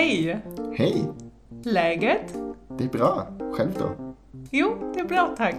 [0.00, 0.42] Hej!
[0.76, 1.08] Hej!
[1.64, 2.34] Läget?
[2.78, 3.28] Det är bra.
[3.52, 4.14] Själv då?
[4.50, 5.54] Jo, det är bra tack.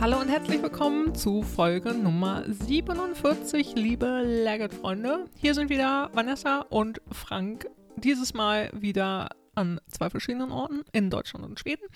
[0.00, 5.26] Hallo und herzlich willkommen zu Folge Nummer 47, liebe Legget-Freunde.
[5.36, 7.66] Hier sind wieder Vanessa und Frank.
[7.96, 11.86] Dieses Mal wieder an zwei verschiedenen Orten, in Deutschland und Schweden.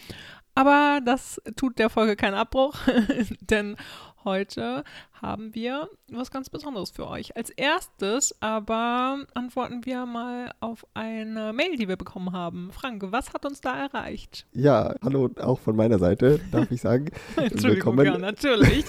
[0.55, 2.75] Aber das tut der Folge keinen Abbruch,
[3.41, 3.77] denn
[4.25, 4.85] heute
[5.21, 7.37] haben wir was ganz Besonderes für euch.
[7.37, 12.71] Als erstes aber antworten wir mal auf eine Mail, die wir bekommen haben.
[12.73, 14.47] Frank, was hat uns da erreicht?
[14.53, 17.07] Ja, hallo auch von meiner Seite, darf ich sagen.
[17.37, 18.07] Entschuldigung, Willkommen.
[18.07, 18.85] ja, natürlich.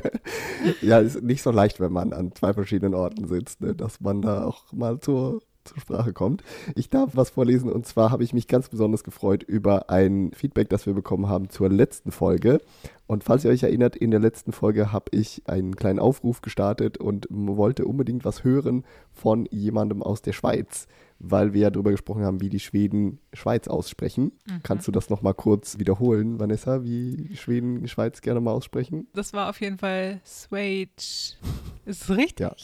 [0.82, 4.22] ja, ist nicht so leicht, wenn man an zwei verschiedenen Orten sitzt, ne, dass man
[4.22, 6.42] da auch mal zur zur Sprache kommt.
[6.74, 10.68] Ich darf was vorlesen und zwar habe ich mich ganz besonders gefreut über ein Feedback,
[10.68, 12.60] das wir bekommen haben zur letzten Folge.
[13.06, 16.98] Und falls ihr euch erinnert, in der letzten Folge habe ich einen kleinen Aufruf gestartet
[16.98, 20.86] und wollte unbedingt was hören von jemandem aus der Schweiz,
[21.18, 24.32] weil wir ja darüber gesprochen haben, wie die Schweden Schweiz aussprechen.
[24.46, 24.60] Mhm.
[24.62, 29.08] Kannst du das nochmal kurz wiederholen, Vanessa, wie Schweden Schweiz gerne mal aussprechen?
[29.12, 31.36] Das war auf jeden Fall Schweiz.
[31.84, 32.38] Ist es richtig?
[32.38, 32.54] Ja.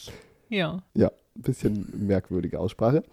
[0.49, 0.81] Ja.
[0.93, 1.11] Ja,
[1.41, 3.03] bisschen merkwürdige Aussprache.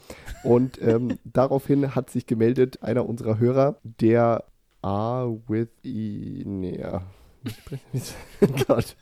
[0.42, 4.44] Und ähm, daraufhin hat sich gemeldet einer unserer Hörer, der
[4.82, 6.42] A with E.
[6.44, 7.02] Nee, ja.
[8.66, 8.96] Gott.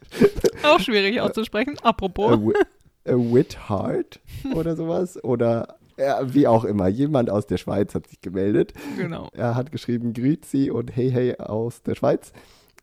[0.64, 1.76] Auch schwierig auszusprechen.
[1.82, 2.38] Apropos.
[3.04, 3.94] A, a
[4.54, 5.22] oder sowas.
[5.22, 6.88] Oder ja, wie auch immer.
[6.88, 8.74] Jemand aus der Schweiz hat sich gemeldet.
[8.96, 9.28] Genau.
[9.32, 12.32] Er hat geschrieben Grüezi und Hey Hey aus der Schweiz.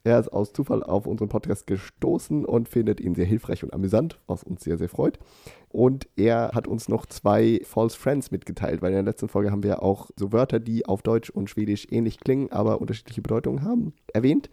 [0.04, 4.20] Er ist aus Zufall auf unseren Podcast gestoßen und findet ihn sehr hilfreich und amüsant,
[4.28, 5.20] was uns sehr, sehr freut.
[5.70, 9.64] Und er hat uns noch zwei False Friends mitgeteilt, weil in der letzten Folge haben
[9.64, 13.94] wir auch so Wörter, die auf Deutsch und Schwedisch ähnlich klingen, aber unterschiedliche Bedeutungen haben,
[14.14, 14.50] erwähnt.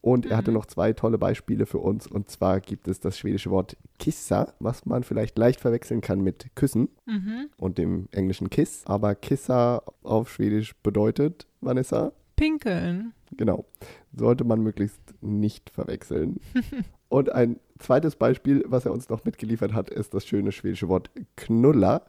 [0.00, 0.58] Und er hatte mhm.
[0.58, 2.06] noch zwei tolle Beispiele für uns.
[2.06, 6.54] Und zwar gibt es das schwedische Wort Kissa, was man vielleicht leicht verwechseln kann mit
[6.54, 7.48] Küssen mhm.
[7.56, 8.82] und dem englischen Kiss.
[8.86, 12.12] Aber Kissa auf Schwedisch bedeutet, Vanessa?
[12.36, 13.12] Pinkeln.
[13.36, 13.64] Genau.
[14.12, 16.40] Sollte man möglichst nicht verwechseln.
[17.08, 21.10] Und ein zweites Beispiel, was er uns noch mitgeliefert hat, ist das schöne schwedische Wort
[21.36, 22.02] Knuller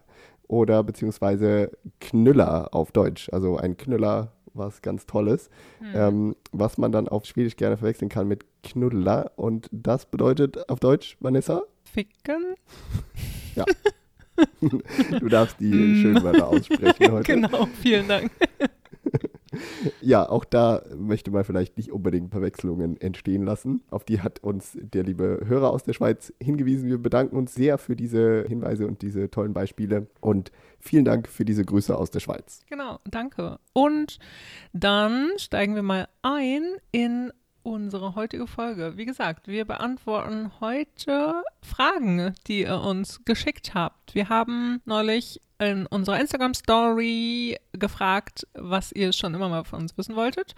[0.47, 1.71] oder beziehungsweise
[2.01, 3.29] Knüller auf Deutsch.
[3.31, 5.87] Also ein Knüller, was ganz Tolles, mhm.
[5.93, 9.31] ähm, was man dann auf Schwedisch gerne verwechseln kann mit Knuller.
[9.37, 11.63] Und das bedeutet auf Deutsch, Vanessa?
[11.83, 12.55] Ficken.
[13.55, 13.65] Ja.
[15.19, 17.33] du darfst die schönen Wörter aussprechen heute.
[17.33, 18.31] Genau, vielen Dank
[20.01, 23.81] ja, auch da möchte man vielleicht nicht unbedingt Verwechslungen entstehen lassen.
[23.89, 26.89] Auf die hat uns der liebe Hörer aus der Schweiz hingewiesen.
[26.89, 31.45] Wir bedanken uns sehr für diese Hinweise und diese tollen Beispiele und vielen Dank für
[31.45, 32.61] diese Grüße aus der Schweiz.
[32.69, 33.59] Genau, danke.
[33.73, 34.19] Und
[34.73, 37.31] dann steigen wir mal ein in
[37.69, 38.97] unsere heutige Folge.
[38.97, 44.15] Wie gesagt, wir beantworten heute Fragen, die ihr uns geschickt habt.
[44.15, 50.15] Wir haben neulich in unserer Instagram-Story gefragt, was ihr schon immer mal von uns wissen
[50.15, 50.55] wolltet.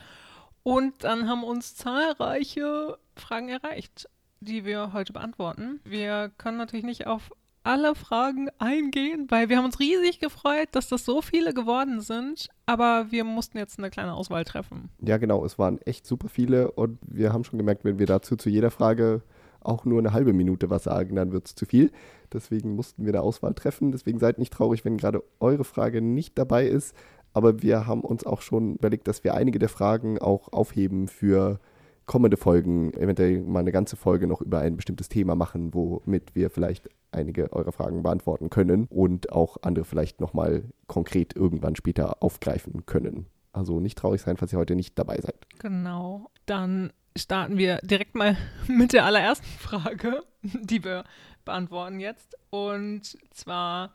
[0.63, 4.07] Und dann haben uns zahlreiche Fragen erreicht,
[4.39, 5.81] die wir heute beantworten.
[5.83, 7.31] Wir können natürlich nicht auf
[7.63, 12.49] alle Fragen eingehen, weil wir haben uns riesig gefreut, dass das so viele geworden sind,
[12.65, 14.89] aber wir mussten jetzt eine kleine Auswahl treffen.
[14.99, 18.35] Ja, genau, es waren echt super viele und wir haben schon gemerkt, wenn wir dazu
[18.35, 19.21] zu jeder Frage
[19.63, 21.91] auch nur eine halbe Minute was sagen, dann wird es zu viel.
[22.33, 23.91] Deswegen mussten wir eine Auswahl treffen.
[23.91, 26.95] Deswegen seid nicht traurig, wenn gerade eure Frage nicht dabei ist.
[27.33, 31.59] Aber wir haben uns auch schon überlegt, dass wir einige der Fragen auch aufheben für
[32.05, 36.49] kommende Folgen, eventuell mal eine ganze Folge noch über ein bestimmtes Thema machen, womit wir
[36.49, 42.85] vielleicht einige eurer Fragen beantworten können und auch andere vielleicht nochmal konkret irgendwann später aufgreifen
[42.85, 43.27] können.
[43.53, 45.45] Also nicht traurig sein, falls ihr heute nicht dabei seid.
[45.59, 46.29] Genau.
[46.45, 48.37] Dann starten wir direkt mal
[48.67, 51.03] mit der allerersten Frage, die wir
[51.45, 52.37] beantworten jetzt.
[52.49, 53.91] Und zwar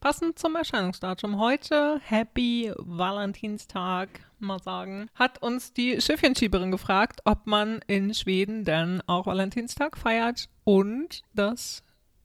[0.00, 4.08] passend zum Erscheinungsdatum heute, Happy Valentinstag,
[4.44, 10.48] mal sagen, hat uns die Schiffchenschieberin gefragt, ob man in Schweden denn auch Valentinstag feiert.
[10.64, 11.82] Und das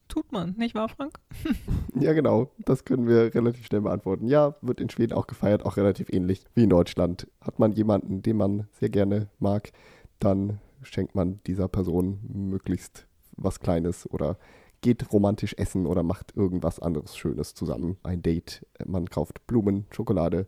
[0.07, 1.19] tut man, nicht wahr, Frank?
[1.99, 2.51] ja, genau.
[2.59, 4.27] Das können wir relativ schnell beantworten.
[4.27, 7.27] Ja, wird in Schweden auch gefeiert, auch relativ ähnlich wie in Deutschland.
[7.41, 9.71] Hat man jemanden, den man sehr gerne mag,
[10.19, 13.05] dann schenkt man dieser Person möglichst
[13.35, 14.37] was Kleines oder
[14.81, 17.97] geht romantisch essen oder macht irgendwas anderes Schönes zusammen.
[18.03, 20.47] Ein Date, man kauft Blumen, Schokolade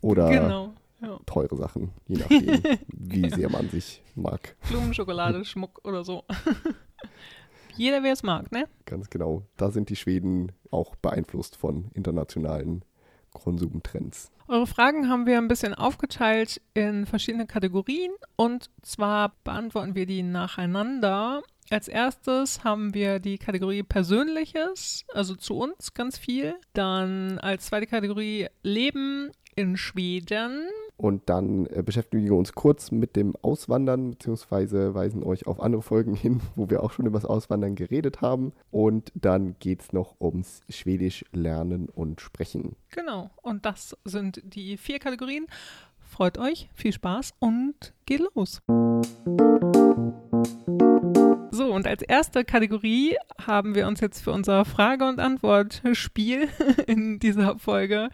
[0.00, 1.18] oder genau, ja.
[1.26, 4.56] teure Sachen, je nachdem, wie sehr man sich mag.
[4.68, 6.24] Blumen, Schokolade, Schmuck oder so.
[7.76, 8.68] Jeder, wer es mag, ne?
[8.84, 9.42] Ganz genau.
[9.56, 12.84] Da sind die Schweden auch beeinflusst von internationalen
[13.32, 14.30] Konsumtrends.
[14.46, 20.22] Eure Fragen haben wir ein bisschen aufgeteilt in verschiedene Kategorien und zwar beantworten wir die
[20.22, 21.42] nacheinander.
[21.70, 26.54] Als erstes haben wir die Kategorie Persönliches, also zu uns ganz viel.
[26.74, 30.68] Dann als zweite Kategorie Leben in Schweden.
[30.96, 35.82] Und dann äh, beschäftigen wir uns kurz mit dem Auswandern, beziehungsweise weisen euch auf andere
[35.82, 38.52] Folgen hin, wo wir auch schon über das Auswandern geredet haben.
[38.70, 42.76] Und dann geht es noch ums Schwedisch lernen und sprechen.
[42.90, 45.46] Genau, und das sind die vier Kategorien.
[45.98, 48.62] Freut euch, viel Spaß und geht los.
[51.50, 56.48] So, und als erste Kategorie haben wir uns jetzt für unser Frage- und Antwort-Spiel
[56.86, 58.10] in dieser Folge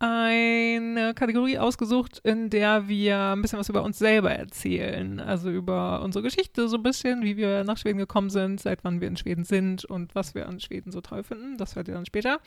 [0.00, 5.20] eine Kategorie ausgesucht, in der wir ein bisschen was über uns selber erzählen.
[5.20, 9.02] Also über unsere Geschichte so ein bisschen, wie wir nach Schweden gekommen sind, seit wann
[9.02, 11.58] wir in Schweden sind und was wir an Schweden so toll finden.
[11.58, 12.40] Das hört ihr dann später.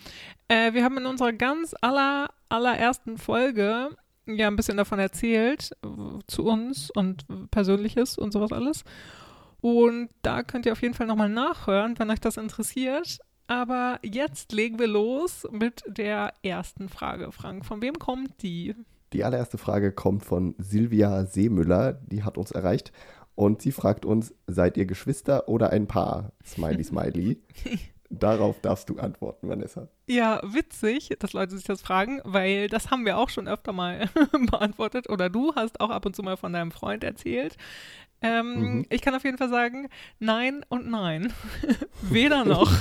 [0.48, 3.90] Äh, wir haben in unserer ganz aller, allerersten Folge
[4.26, 5.72] ja ein bisschen davon erzählt,
[6.28, 8.84] zu uns und Persönliches und sowas alles.
[9.62, 13.20] Und da könnt ihr auf jeden Fall nochmal nachhören, wenn euch das interessiert.
[13.48, 17.66] Aber jetzt legen wir los mit der ersten Frage, Frank.
[17.66, 18.76] Von wem kommt die?
[19.12, 22.92] Die allererste Frage kommt von Silvia Seemüller, die hat uns erreicht.
[23.36, 26.32] Und sie fragt uns, seid ihr Geschwister oder ein Paar?
[26.46, 27.42] Smiley, smiley.
[28.10, 29.88] Darauf darfst du antworten, Vanessa.
[30.08, 34.08] Ja, witzig, dass Leute sich das fragen, weil das haben wir auch schon öfter mal
[34.52, 35.10] beantwortet.
[35.10, 37.58] Oder du hast auch ab und zu mal von deinem Freund erzählt.
[38.22, 38.86] Ähm, mhm.
[38.90, 41.34] Ich kann auf jeden Fall sagen, nein und nein.
[42.04, 42.72] Weder noch.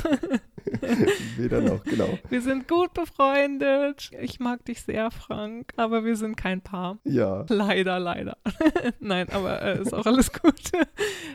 [1.36, 2.18] Weder noch, genau.
[2.28, 4.10] Wir sind gut befreundet.
[4.20, 6.98] Ich mag dich sehr, Frank, aber wir sind kein Paar.
[7.04, 7.44] Ja.
[7.48, 8.36] Leider, leider.
[9.00, 10.52] Nein, aber äh, ist auch alles gut.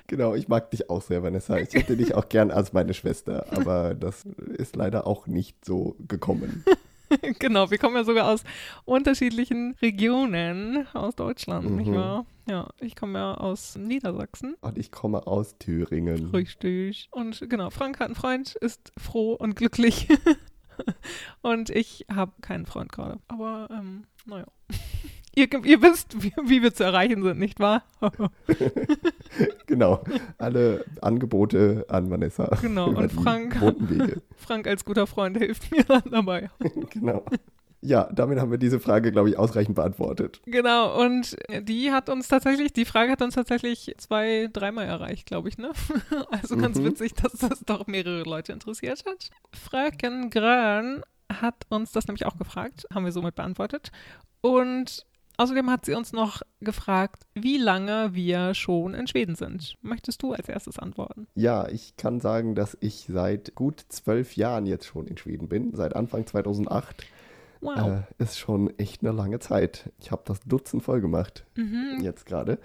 [0.08, 1.58] Genau, ich mag dich auch sehr, Vanessa.
[1.58, 4.24] Ich hätte dich auch gern als meine Schwester, aber das
[4.58, 6.64] ist leider auch nicht so gekommen.
[7.40, 8.44] genau, wir kommen ja sogar aus
[8.86, 11.76] unterschiedlichen Regionen aus Deutschland, mhm.
[11.76, 12.26] nicht wahr?
[12.48, 14.56] Ja, ich komme ja aus Niedersachsen.
[14.62, 16.30] Und ich komme aus Thüringen.
[16.30, 17.10] Richtig.
[17.12, 20.08] Und genau, Frank hat einen Freund, ist froh und glücklich.
[21.42, 23.20] und ich habe keinen Freund gerade.
[23.28, 24.46] Aber, ähm, naja.
[25.36, 27.84] Ihr, ihr, wisst, wie, wie, wir zu erreichen sind, nicht wahr?
[29.68, 30.04] genau.
[30.40, 32.58] Alle Angebote an Vanessa.
[32.60, 32.90] Genau.
[32.90, 33.56] Und Frank,
[34.36, 36.50] Frank als guter Freund hilft mir dann dabei.
[36.90, 37.24] genau.
[37.82, 40.42] Ja, damit haben wir diese Frage, glaube ich, ausreichend beantwortet.
[40.46, 45.50] Genau, und die hat uns tatsächlich, die Frage hat uns tatsächlich zwei, dreimal erreicht, glaube
[45.50, 45.72] ich, ne?
[46.32, 46.86] Also ganz mhm.
[46.86, 49.30] witzig, dass das doch mehrere Leute interessiert hat.
[49.54, 53.92] Fröken Grön hat uns das nämlich auch gefragt, haben wir somit beantwortet.
[54.42, 55.06] Und
[55.38, 59.76] außerdem hat sie uns noch gefragt, wie lange wir schon in Schweden sind.
[59.82, 61.28] Möchtest du als erstes antworten?
[61.36, 65.76] Ja, ich kann sagen, dass ich seit gut zwölf Jahren jetzt schon in Schweden bin,
[65.76, 67.06] seit Anfang 2008.
[67.62, 68.04] Wow.
[68.20, 69.92] Äh, ist schon echt eine lange Zeit.
[70.00, 72.00] Ich habe das Dutzend voll gemacht, mhm.
[72.02, 72.60] jetzt gerade.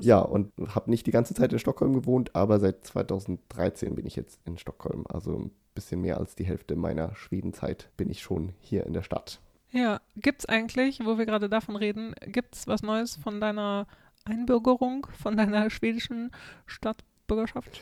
[0.00, 4.16] Ja, und habe nicht die ganze Zeit in Stockholm gewohnt, aber seit 2013 bin ich
[4.16, 5.04] jetzt in Stockholm.
[5.08, 9.02] Also ein bisschen mehr als die Hälfte meiner Schwedenzeit bin ich schon hier in der
[9.02, 9.40] Stadt.
[9.70, 13.86] Ja, gibt es eigentlich, wo wir gerade davon reden, gibt es was Neues von deiner
[14.24, 16.30] Einbürgerung, von deiner schwedischen
[16.66, 17.80] Stadtbürgerschaft?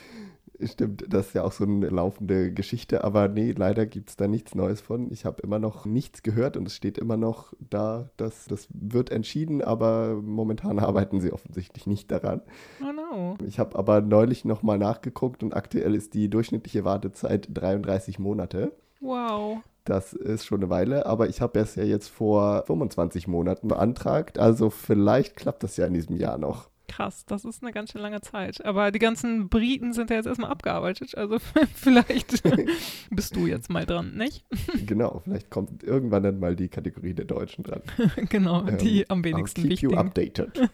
[0.62, 4.28] Stimmt, das ist ja auch so eine laufende Geschichte, aber nee, leider gibt es da
[4.28, 5.10] nichts Neues von.
[5.10, 9.10] Ich habe immer noch nichts gehört und es steht immer noch da, dass das wird
[9.10, 12.40] entschieden, aber momentan arbeiten sie offensichtlich nicht daran.
[12.80, 13.36] Oh no.
[13.44, 18.72] Ich habe aber neulich nochmal nachgeguckt und aktuell ist die durchschnittliche Wartezeit 33 Monate.
[19.00, 19.58] Wow.
[19.84, 24.38] Das ist schon eine Weile, aber ich habe es ja jetzt vor 25 Monaten beantragt,
[24.38, 26.70] also vielleicht klappt das ja in diesem Jahr noch.
[26.94, 28.64] Krass, das ist eine ganz schön lange Zeit.
[28.64, 31.16] Aber die ganzen Briten sind ja jetzt erstmal abgearbeitet.
[31.16, 31.38] Also
[31.74, 32.44] vielleicht
[33.10, 34.44] bist du jetzt mal dran, nicht?
[34.86, 37.82] genau, vielleicht kommt irgendwann dann mal die Kategorie der Deutschen dran.
[38.28, 39.92] genau, ähm, die am wenigsten keep wichtigen.
[39.92, 40.70] You updated.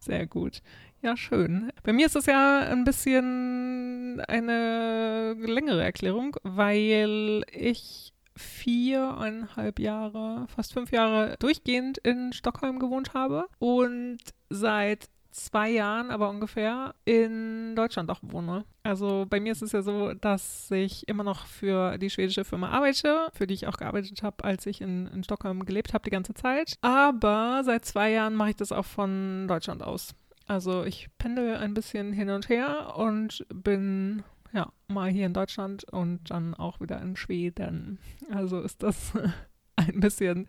[0.00, 0.60] Sehr gut.
[1.02, 1.70] Ja, schön.
[1.84, 10.72] Bei mir ist das ja ein bisschen eine längere Erklärung, weil ich viereinhalb Jahre, fast
[10.72, 14.18] fünf Jahre durchgehend in Stockholm gewohnt habe und
[14.50, 18.64] seit zwei Jahren aber ungefähr in Deutschland auch wohne.
[18.84, 22.70] Also bei mir ist es ja so, dass ich immer noch für die schwedische Firma
[22.70, 26.10] arbeite, für die ich auch gearbeitet habe, als ich in, in Stockholm gelebt habe die
[26.10, 26.76] ganze Zeit.
[26.82, 30.14] Aber seit zwei Jahren mache ich das auch von Deutschland aus.
[30.46, 34.22] Also ich pendel ein bisschen hin und her und bin
[34.52, 37.98] ja mal hier in Deutschland und dann auch wieder in Schweden.
[38.30, 39.12] Also ist das
[39.76, 40.46] ein bisschen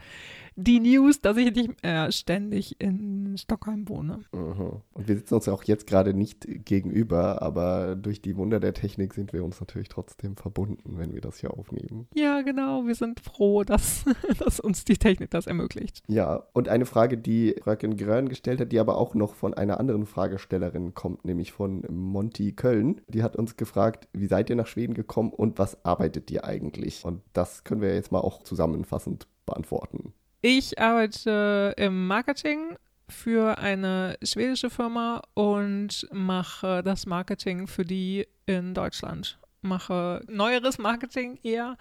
[0.56, 4.22] die News, dass ich nicht mehr ständig in Stockholm wohne.
[4.32, 4.82] Mhm.
[4.94, 9.14] Und wir sitzen uns auch jetzt gerade nicht gegenüber, aber durch die Wunder der Technik
[9.14, 12.08] sind wir uns natürlich trotzdem verbunden, wenn wir das hier aufnehmen.
[12.14, 12.86] Ja, genau.
[12.86, 14.06] Wir sind froh, dass,
[14.40, 16.04] dass uns die Technik das ermöglicht.
[16.08, 19.80] Ja, und eine Frage, die Röcken Grön gestellt hat, die aber auch noch von einer
[19.80, 23.02] anderen Fragestellerin kommt, nämlich von Monty Köln.
[23.10, 27.04] Die hat uns gefragt, wie seid ihr nach Schweden gekommen und was arbeitet ihr eigentlich?
[27.04, 30.14] Und das können wir jetzt mal auch zusammenfassend beantworten.
[30.48, 32.78] Ich arbeite im Marketing
[33.10, 39.40] für eine schwedische Firma und mache das Marketing für die in Deutschland.
[39.64, 41.78] Mache neueres Marketing eher,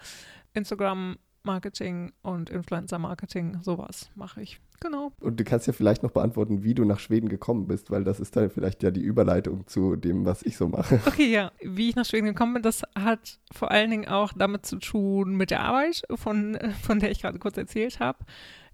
[0.55, 4.59] Instagram Marketing und Influencer Marketing, sowas mache ich.
[4.81, 5.11] Genau.
[5.21, 8.19] Und du kannst ja vielleicht noch beantworten, wie du nach Schweden gekommen bist, weil das
[8.19, 10.99] ist dann vielleicht ja die Überleitung zu dem, was ich so mache.
[11.07, 11.51] Okay, ja.
[11.61, 15.35] Wie ich nach Schweden gekommen bin, das hat vor allen Dingen auch damit zu tun
[15.35, 18.19] mit der Arbeit, von, von der ich gerade kurz erzählt habe.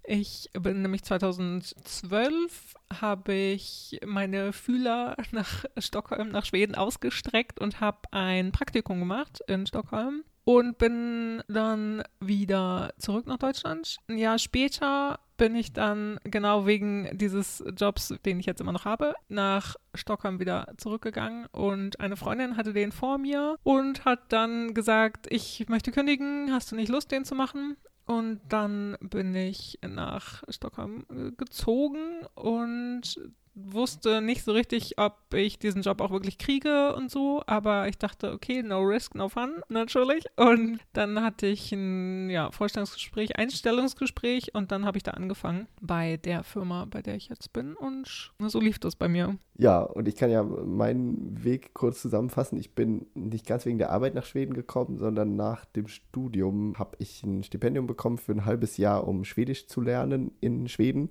[0.04, 8.00] Ich bin nämlich 2012 habe ich meine Fühler nach Stockholm, nach Schweden ausgestreckt und habe
[8.10, 13.98] ein Praktikum gemacht in Stockholm und bin dann wieder zurück nach Deutschland.
[14.08, 18.84] Ein Jahr später bin ich dann genau wegen dieses Jobs, den ich jetzt immer noch
[18.84, 24.74] habe, nach Stockholm wieder zurückgegangen und eine Freundin hatte den vor mir und hat dann
[24.74, 27.76] gesagt, ich möchte kündigen, hast du nicht Lust, den zu machen?
[28.04, 33.16] Und dann bin ich nach Stockholm äh, gezogen und
[33.54, 37.98] wusste nicht so richtig, ob ich diesen Job auch wirklich kriege und so, aber ich
[37.98, 40.24] dachte, okay, no risk, no fun, natürlich.
[40.36, 46.16] Und dann hatte ich ein ja, Vorstellungsgespräch, Einstellungsgespräch und dann habe ich da angefangen bei
[46.16, 49.36] der Firma, bei der ich jetzt bin und so lief das bei mir.
[49.58, 52.58] Ja, und ich kann ja meinen Weg kurz zusammenfassen.
[52.58, 56.96] Ich bin nicht ganz wegen der Arbeit nach Schweden gekommen, sondern nach dem Studium habe
[56.98, 61.10] ich ein Stipendium bekommen für ein halbes Jahr, um Schwedisch zu lernen in Schweden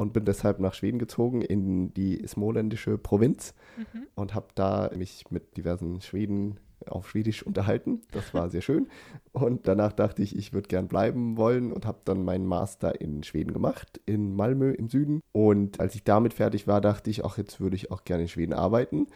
[0.00, 4.06] und bin deshalb nach Schweden gezogen in die smoländische Provinz mhm.
[4.14, 8.00] und habe da mich mit diversen Schweden auf Schwedisch unterhalten.
[8.12, 8.88] Das war sehr schön.
[9.32, 13.22] Und danach dachte ich, ich würde gern bleiben wollen und habe dann meinen Master in
[13.24, 15.20] Schweden gemacht, in Malmö im Süden.
[15.32, 18.28] Und als ich damit fertig war, dachte ich, ach, jetzt würde ich auch gerne in
[18.30, 19.06] Schweden arbeiten.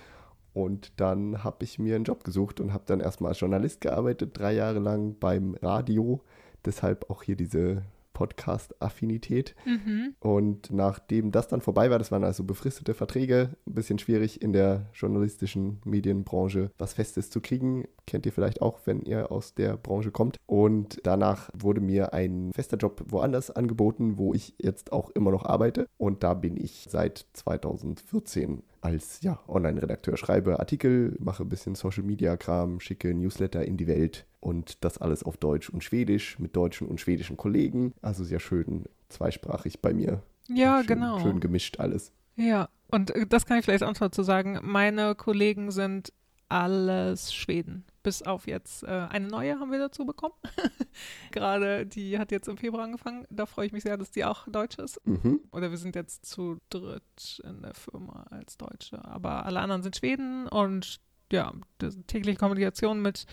[0.53, 4.33] Und dann habe ich mir einen Job gesucht und habe dann erstmal als Journalist gearbeitet,
[4.35, 6.21] drei Jahre lang beim Radio.
[6.67, 7.85] Deshalb auch hier diese
[8.15, 9.55] Podcast-Affinität.
[9.67, 10.15] Mhm.
[10.21, 14.55] Und nachdem das dann vorbei war, das waren also befristete Verträge, ein bisschen schwierig in
[14.55, 17.87] der journalistischen Medienbranche was Festes zu kriegen.
[18.07, 20.39] Kennt ihr vielleicht auch, wenn ihr aus der Branche kommt.
[20.47, 25.45] Und danach wurde mir ein fester Job woanders angeboten, wo ich jetzt auch immer noch
[25.45, 25.89] arbeite.
[25.99, 30.17] Und da bin ich seit 2014 als ja, Online-Redakteur.
[30.17, 35.37] Schreibe Artikel, mache ein bisschen Social-Media-Kram, schicke Newsletter in die Welt und das alles auf
[35.37, 37.95] Deutsch und Schwedisch mit deutschen und schwedischen Kollegen.
[38.03, 40.23] Also sehr schön zweisprachig bei mir.
[40.49, 41.21] Ja, schön, genau.
[41.21, 42.13] Schön gemischt alles.
[42.37, 44.61] Ja, und äh, das kann ich vielleicht auch noch dazu sagen.
[44.63, 46.13] Meine Kollegen sind
[46.49, 47.85] alles Schweden.
[48.03, 50.35] Bis auf jetzt äh, eine neue haben wir dazu bekommen.
[51.33, 53.27] Gerade die hat jetzt im Februar angefangen.
[53.31, 55.01] Da freue ich mich sehr, dass die auch Deutsch ist.
[55.07, 55.41] Mhm.
[55.53, 59.03] Oder wir sind jetzt zu dritt in der Firma als Deutsche.
[59.07, 61.01] Aber alle anderen sind Schweden und
[61.35, 63.27] ja, die tägliche Kommunikation mit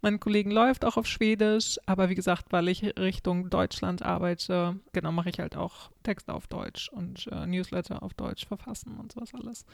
[0.00, 5.12] meinen Kollegen läuft auch auf Schwedisch, aber wie gesagt, weil ich Richtung Deutschland arbeite, genau,
[5.12, 9.34] mache ich halt auch Texte auf Deutsch und äh, Newsletter auf Deutsch verfassen und sowas
[9.34, 9.66] alles.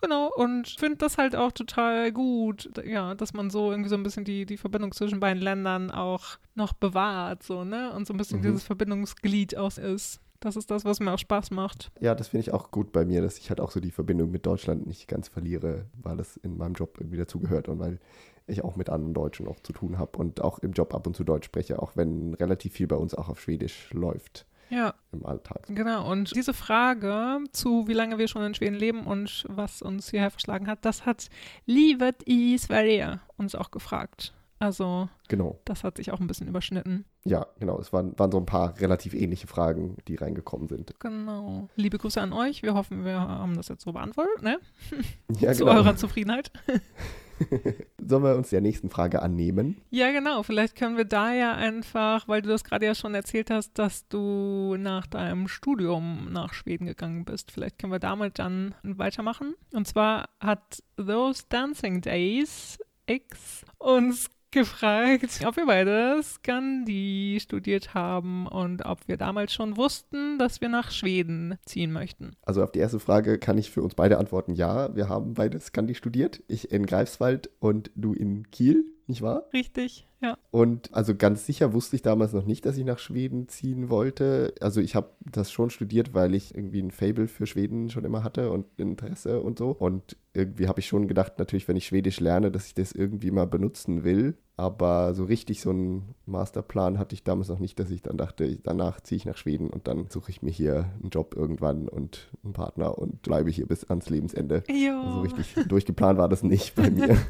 [0.00, 4.02] Genau, und finde das halt auch total gut, ja, dass man so irgendwie so ein
[4.02, 7.92] bisschen die, die Verbindung zwischen beiden Ländern auch noch bewahrt, so, ne?
[7.92, 8.44] Und so ein bisschen mhm.
[8.44, 10.20] dieses Verbindungsglied aus ist.
[10.40, 11.90] Das ist das, was mir auch Spaß macht.
[12.00, 14.30] Ja, das finde ich auch gut bei mir, dass ich halt auch so die Verbindung
[14.30, 17.98] mit Deutschland nicht ganz verliere, weil es in meinem Job irgendwie dazugehört und weil
[18.46, 21.16] ich auch mit anderen Deutschen auch zu tun habe und auch im Job ab und
[21.16, 24.46] zu Deutsch spreche, auch wenn relativ viel bei uns auch auf Schwedisch läuft.
[24.68, 24.94] Ja.
[25.12, 25.64] Im Alltag.
[25.68, 26.10] Genau.
[26.10, 30.30] Und diese Frage zu, wie lange wir schon in Schweden leben und was uns hierher
[30.30, 31.28] verschlagen hat, das hat
[31.66, 34.34] Livet i Sverige uns auch gefragt.
[34.58, 35.60] Also genau.
[35.64, 37.04] das hat sich auch ein bisschen überschnitten.
[37.24, 37.78] Ja, genau.
[37.78, 40.94] Es waren, waren so ein paar relativ ähnliche Fragen, die reingekommen sind.
[40.98, 41.68] Genau.
[41.76, 42.62] Liebe Grüße an euch.
[42.62, 44.58] Wir hoffen, wir haben das jetzt so beantwortet, ne?
[45.40, 45.76] Ja, Zu genau.
[45.76, 46.50] eurer Zufriedenheit.
[48.00, 49.82] Sollen wir uns der nächsten Frage annehmen?
[49.90, 50.42] Ja, genau.
[50.42, 54.08] Vielleicht können wir da ja einfach, weil du das gerade ja schon erzählt hast, dass
[54.08, 57.50] du nach deinem Studium nach Schweden gegangen bist.
[57.50, 59.54] Vielleicht können wir damit dann weitermachen.
[59.72, 68.46] Und zwar hat Those Dancing Days X uns gefragt, ob wir beide Scandi studiert haben
[68.46, 72.32] und ob wir damals schon wussten, dass wir nach Schweden ziehen möchten.
[72.42, 75.60] Also auf die erste Frage kann ich für uns beide antworten, ja, wir haben beide
[75.60, 76.42] Scandi studiert.
[76.48, 79.44] Ich in Greifswald und du in Kiel nicht wahr?
[79.52, 80.36] Richtig, ja.
[80.50, 84.54] Und also ganz sicher wusste ich damals noch nicht, dass ich nach Schweden ziehen wollte.
[84.60, 88.24] Also ich habe das schon studiert, weil ich irgendwie ein Fable für Schweden schon immer
[88.24, 89.70] hatte und Interesse und so.
[89.70, 93.30] Und irgendwie habe ich schon gedacht, natürlich, wenn ich Schwedisch lerne, dass ich das irgendwie
[93.30, 94.36] mal benutzen will.
[94.58, 98.56] Aber so richtig so einen Masterplan hatte ich damals noch nicht, dass ich dann dachte,
[98.62, 102.28] danach ziehe ich nach Schweden und dann suche ich mir hier einen Job irgendwann und
[102.42, 104.64] einen Partner und bleibe hier bis ans Lebensende.
[104.68, 105.02] Jo.
[105.12, 107.18] So richtig durchgeplant war das nicht bei mir.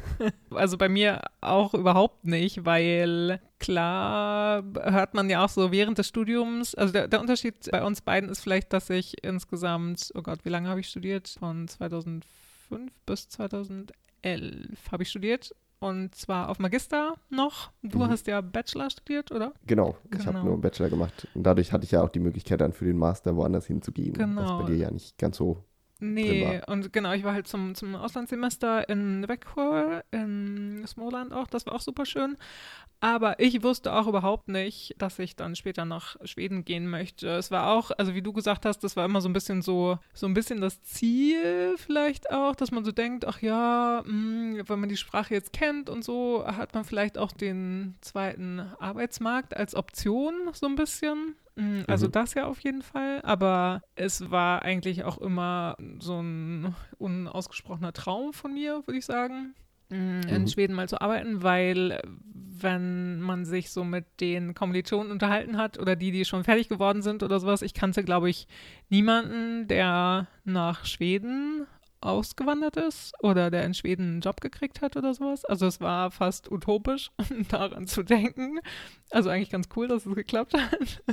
[0.49, 6.07] Also bei mir auch überhaupt nicht, weil klar hört man ja auch so während des
[6.07, 10.39] Studiums, also der, der Unterschied bei uns beiden ist vielleicht, dass ich insgesamt, oh Gott,
[10.45, 11.35] wie lange habe ich studiert?
[11.37, 12.23] Von 2005
[13.05, 13.91] bis 2011
[14.91, 17.71] habe ich studiert und zwar auf Magister noch.
[17.83, 18.07] Du Mhm.
[18.09, 19.53] hast ja Bachelor studiert, oder?
[19.65, 20.43] Genau, ich habe Genau.
[20.43, 21.27] nur einen Bachelor gemacht.
[21.33, 24.13] Und dadurch hatte ich ja auch die Möglichkeit, dann für den Master woanders hinzugehen.
[24.13, 24.41] Genau.
[24.41, 25.63] Was bei dir ja nicht ganz so.
[25.99, 31.65] Nee, und genau, ich war halt zum, zum Auslandssemester in Växjö, in Småland auch, das
[31.65, 32.37] war auch super schön.
[32.99, 37.29] Aber ich wusste auch überhaupt nicht, dass ich dann später nach Schweden gehen möchte.
[37.29, 39.99] Es war auch, also wie du gesagt hast, das war immer so ein bisschen so,
[40.13, 44.79] so ein bisschen das Ziel vielleicht auch, dass man so denkt, ach ja, mh, wenn
[44.79, 49.75] man die Sprache jetzt kennt und so, hat man vielleicht auch den zweiten Arbeitsmarkt als
[49.75, 51.35] Option so ein bisschen.
[51.57, 52.11] Mm, Also Mhm.
[52.11, 58.31] das ja auf jeden Fall, aber es war eigentlich auch immer so ein unausgesprochener Traum
[58.31, 59.55] von mir, würde ich sagen,
[59.89, 60.47] mm, in Mhm.
[60.47, 61.99] Schweden mal zu arbeiten, weil
[62.59, 67.01] wenn man sich so mit den Kommilitonen unterhalten hat oder die, die schon fertig geworden
[67.01, 68.47] sind oder sowas, ich kannte, glaube ich,
[68.89, 71.67] niemanden, der nach Schweden
[72.01, 75.45] ausgewandert ist oder der in Schweden einen Job gekriegt hat oder sowas.
[75.45, 77.11] Also es war fast utopisch,
[77.49, 78.59] daran zu denken.
[79.11, 81.03] Also eigentlich ganz cool, dass es geklappt hat.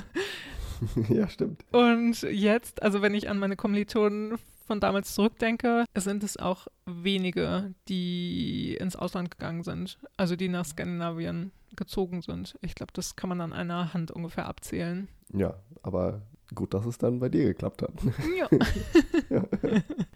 [1.09, 1.65] ja, stimmt.
[1.73, 4.37] Und jetzt, also wenn ich an meine Kommilitonen
[4.67, 10.65] von damals zurückdenke, sind es auch wenige, die ins Ausland gegangen sind, also die nach
[10.65, 12.57] Skandinavien gezogen sind.
[12.61, 15.09] Ich glaube, das kann man an einer Hand ungefähr abzählen.
[15.33, 16.23] Ja, aber
[16.55, 17.93] gut, dass es dann bei dir geklappt hat.
[18.39, 18.49] Ja.
[19.31, 19.45] ja.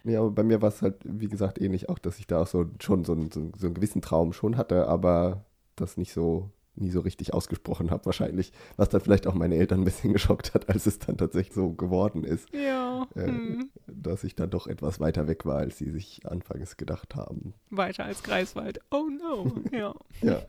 [0.04, 2.46] Nee, aber bei mir war es halt, wie gesagt, ähnlich auch, dass ich da auch
[2.46, 5.44] so schon so, einen- so, einen gewissen Traum schon hatte, aber
[5.76, 9.80] das nicht so nie so richtig ausgesprochen habe wahrscheinlich, was dann vielleicht auch meine Eltern
[9.80, 13.04] ein bisschen geschockt hat, als es dann tatsächlich so geworden ist, Ja.
[13.16, 13.70] Äh, Hm.
[13.88, 17.54] dass ich dann doch etwas weiter weg war, als sie sich anfangs gedacht haben.
[17.70, 18.78] Weiter als Greifswald.
[18.92, 19.52] Oh no.
[19.72, 19.92] Ja.
[20.22, 20.42] Ja,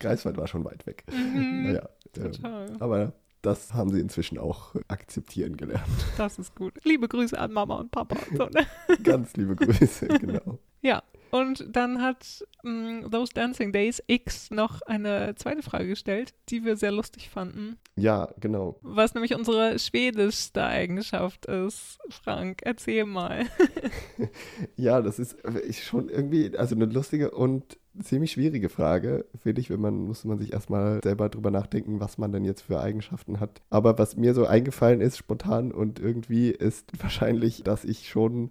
[0.00, 1.04] Greifswald war schon weit weg.
[1.10, 1.62] Mhm.
[1.64, 1.88] Naja,
[2.18, 2.76] ähm, Total.
[2.80, 3.12] aber
[3.44, 5.84] das haben sie inzwischen auch akzeptieren gelernt.
[6.16, 6.74] Das ist gut.
[6.84, 8.16] Liebe Grüße an Mama und Papa.
[8.30, 8.66] und So, ne?
[9.02, 10.58] Ganz liebe Grüße, genau.
[10.82, 16.64] Ja, und dann hat mh, Those Dancing Days X noch eine zweite Frage gestellt, die
[16.64, 18.78] wir sehr lustig fanden, Ja, genau.
[18.82, 21.98] was nämlich unsere schwedischste Eigenschaft ist.
[22.10, 23.46] Frank, erzähl mal.
[24.76, 29.70] Ja, das ist äh, schon irgendwie, also eine lustige und ziemlich schwierige Frage, finde ich,
[29.70, 33.40] wenn man, muss man sich erstmal selber drüber nachdenken, was man denn jetzt für Eigenschaften
[33.40, 33.62] hat.
[33.70, 38.50] Aber was mir so eingefallen ist, spontan und irgendwie, ist wahrscheinlich, dass ich schon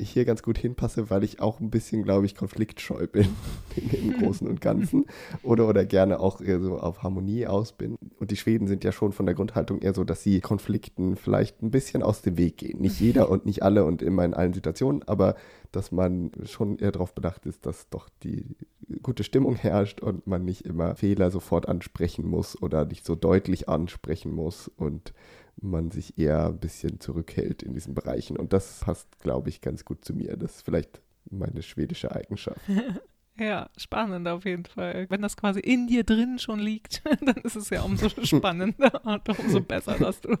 [0.00, 3.28] hier ganz gut hinpasse, weil ich auch ein bisschen, glaube ich, konfliktscheu bin
[3.92, 5.06] im Großen und Ganzen
[5.42, 7.96] oder, oder gerne auch eher so auf Harmonie aus bin.
[8.18, 11.62] Und die Schweden sind ja schon von der Grundhaltung eher so, dass sie Konflikten vielleicht
[11.62, 12.80] ein bisschen aus dem Weg gehen.
[12.80, 15.34] Nicht jeder und nicht alle und immer in allen Situationen, aber
[15.72, 18.56] dass man schon eher darauf bedacht ist, dass doch die
[19.02, 23.68] gute Stimmung herrscht und man nicht immer Fehler sofort ansprechen muss oder nicht so deutlich
[23.68, 25.12] ansprechen muss und
[25.60, 28.36] man sich eher ein bisschen zurückhält in diesen Bereichen.
[28.36, 30.36] Und das passt, glaube ich, ganz gut zu mir.
[30.36, 32.60] Das ist vielleicht meine schwedische Eigenschaft.
[33.38, 35.06] Ja, spannend auf jeden Fall.
[35.08, 39.28] Wenn das quasi in dir drin schon liegt, dann ist es ja umso spannender und
[39.28, 40.36] umso besser, dass du,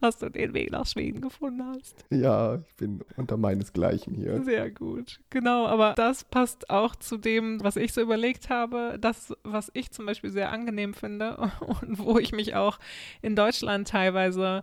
[0.00, 2.04] dass du den Weg nach Schweden gefunden hast.
[2.10, 4.42] Ja, ich bin unter meinesgleichen hier.
[4.42, 5.20] Sehr gut.
[5.30, 8.98] Genau, aber das passt auch zu dem, was ich so überlegt habe.
[9.00, 12.78] Das, was ich zum Beispiel sehr angenehm finde und wo ich mich auch
[13.20, 14.62] in Deutschland teilweise,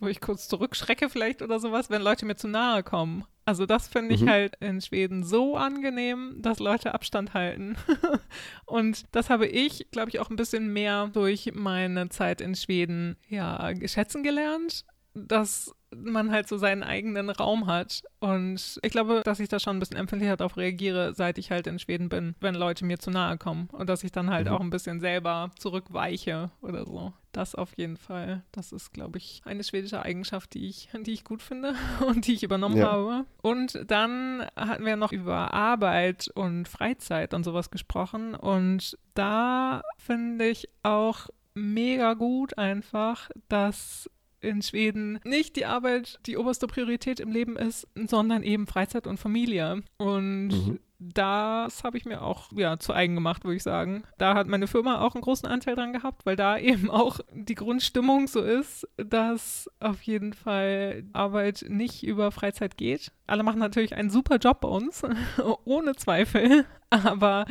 [0.00, 3.24] wo ich kurz zurückschrecke vielleicht oder sowas, wenn Leute mir zu nahe kommen.
[3.44, 4.28] Also das finde ich Mhm.
[4.30, 7.76] halt in Schweden so angenehm, dass Leute Abstand halten.
[8.66, 13.16] und das habe ich, glaube ich, auch ein bisschen mehr durch meine Zeit in Schweden
[13.28, 14.84] ja schätzen gelernt,
[15.14, 18.02] dass man halt so seinen eigenen Raum hat.
[18.20, 21.66] Und ich glaube, dass ich da schon ein bisschen empfindlicher darauf reagiere, seit ich halt
[21.66, 23.68] in Schweden bin, wenn Leute mir zu nahe kommen.
[23.72, 24.52] Und dass ich dann halt Mhm.
[24.52, 27.12] auch ein bisschen selber zurückweiche oder so.
[27.32, 28.42] Das auf jeden Fall.
[28.52, 31.74] Das ist, glaube ich, eine schwedische Eigenschaft, die ich, die ich gut finde
[32.06, 32.90] und die ich übernommen Ja.
[32.92, 33.24] habe.
[33.42, 38.34] Und dann hatten wir noch über Arbeit und Freizeit und sowas gesprochen.
[38.34, 44.08] Und da finde ich auch mega gut einfach, dass
[44.40, 49.18] in Schweden nicht die Arbeit die oberste Priorität im Leben ist, sondern eben Freizeit und
[49.18, 49.82] Familie.
[49.98, 50.80] Und Mhm.
[50.98, 54.02] das habe ich mir auch ja, zu eigen gemacht, würde ich sagen.
[54.18, 57.54] Da hat meine Firma auch einen großen Anteil dran gehabt, weil da eben auch die
[57.54, 63.12] Grundstimmung so ist, dass auf jeden Fall Arbeit nicht über Freizeit geht.
[63.26, 65.02] Alle machen natürlich einen super Job bei uns,
[65.64, 67.44] ohne Zweifel, aber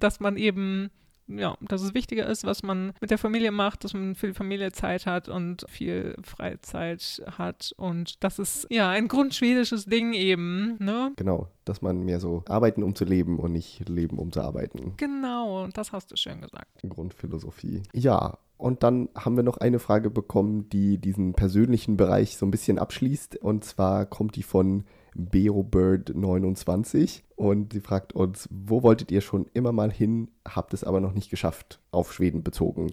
[0.00, 0.90] dass man eben
[1.28, 4.72] ja, dass es wichtiger ist, was man mit der Familie macht, dass man die Familie
[4.72, 7.72] Zeit hat und viel Freizeit hat.
[7.76, 11.12] Und das ist ja ein grundschwedisches Ding eben, ne?
[11.16, 14.94] Genau, dass man mehr so arbeiten, um zu leben und nicht leben, um zu arbeiten.
[14.96, 16.68] Genau, das hast du schön gesagt.
[16.88, 17.82] Grundphilosophie.
[17.92, 22.50] Ja, und dann haben wir noch eine Frage bekommen, die diesen persönlichen Bereich so ein
[22.50, 23.36] bisschen abschließt.
[23.36, 24.84] Und zwar kommt die von
[25.16, 31.00] BeoBird29 und sie fragt uns, wo wolltet ihr schon immer mal hin, habt es aber
[31.00, 32.92] noch nicht geschafft, auf Schweden bezogen.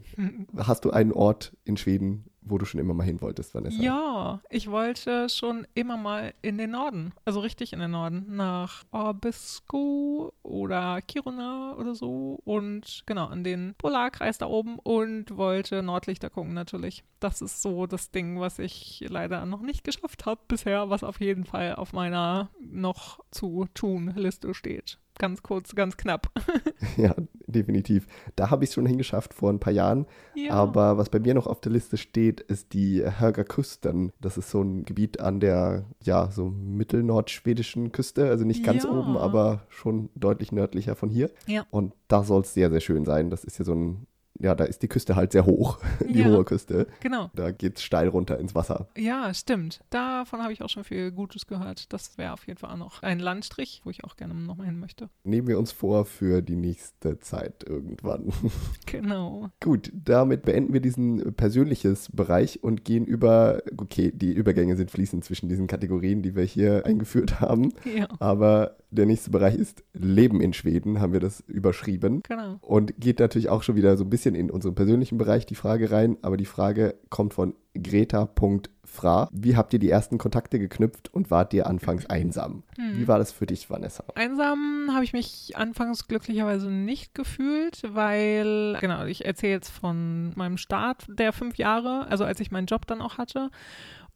[0.57, 3.81] Hast du einen Ort in Schweden, wo du schon immer mal hin wolltest, Vanessa?
[3.81, 8.83] Ja, ich wollte schon immer mal in den Norden, also richtig in den Norden, nach
[8.91, 16.29] Abisko oder Kiruna oder so und genau, in den Polarkreis da oben und wollte Nordlichter
[16.29, 17.03] gucken natürlich.
[17.19, 21.19] Das ist so das Ding, was ich leider noch nicht geschafft habe bisher, was auf
[21.19, 26.31] jeden Fall auf meiner noch zu tun Liste steht ganz kurz, ganz knapp.
[26.97, 27.13] ja,
[27.47, 28.07] definitiv.
[28.35, 30.05] Da habe ich es schon hingeschafft vor ein paar Jahren.
[30.35, 30.53] Ja.
[30.53, 34.11] Aber was bei mir noch auf der Liste steht, ist die Höga Küsten.
[34.19, 38.29] Das ist so ein Gebiet an der, ja, so mittelnordschwedischen Küste.
[38.29, 38.91] Also nicht ganz Ja.
[38.91, 41.29] oben, aber schon deutlich nördlicher von hier.
[41.47, 41.65] Ja.
[41.69, 43.29] Und da soll es sehr, sehr schön sein.
[43.29, 44.07] Das ist ja so ein,
[44.39, 46.25] ja, da ist die Küste halt sehr hoch, die Ja.
[46.27, 46.87] hohe Küste.
[47.01, 47.29] Genau.
[47.35, 48.87] Da geht es steil runter ins Wasser.
[48.97, 49.81] Ja, stimmt.
[49.89, 51.91] Davon habe ich auch schon viel Gutes gehört.
[51.93, 54.79] Das wäre auf jeden Fall auch noch ein Landstrich, wo ich auch gerne nochmal hin
[54.79, 55.09] möchte.
[55.23, 58.31] Nehmen wir uns vor für die nächste Zeit irgendwann.
[58.85, 59.49] Genau.
[59.61, 65.23] Gut, damit beenden wir diesen persönliches Bereich und gehen über, okay, die Übergänge sind fließend
[65.23, 67.73] zwischen diesen Kategorien, die wir hier eingeführt haben.
[67.85, 72.21] Ja, Aber der nächste Bereich ist Leben in Schweden, haben wir das überschrieben.
[72.23, 72.57] genau.
[72.61, 75.91] Und geht natürlich auch schon wieder so ein bisschen in unseren persönlichen Bereich die Frage
[75.91, 76.17] rein.
[76.21, 79.29] Aber die Frage kommt von Greta.fra.
[79.31, 82.63] Wie habt ihr die ersten Kontakte geknüpft und wart ihr anfangs einsam?
[82.77, 82.99] Hm.
[82.99, 84.03] Wie war das für dich, Vanessa?
[84.15, 90.57] Einsam habe ich mich anfangs glücklicherweise nicht gefühlt, weil, genau, ich erzähle jetzt von meinem
[90.57, 93.49] Start der fünf Jahre, also als ich meinen Job dann auch hatte.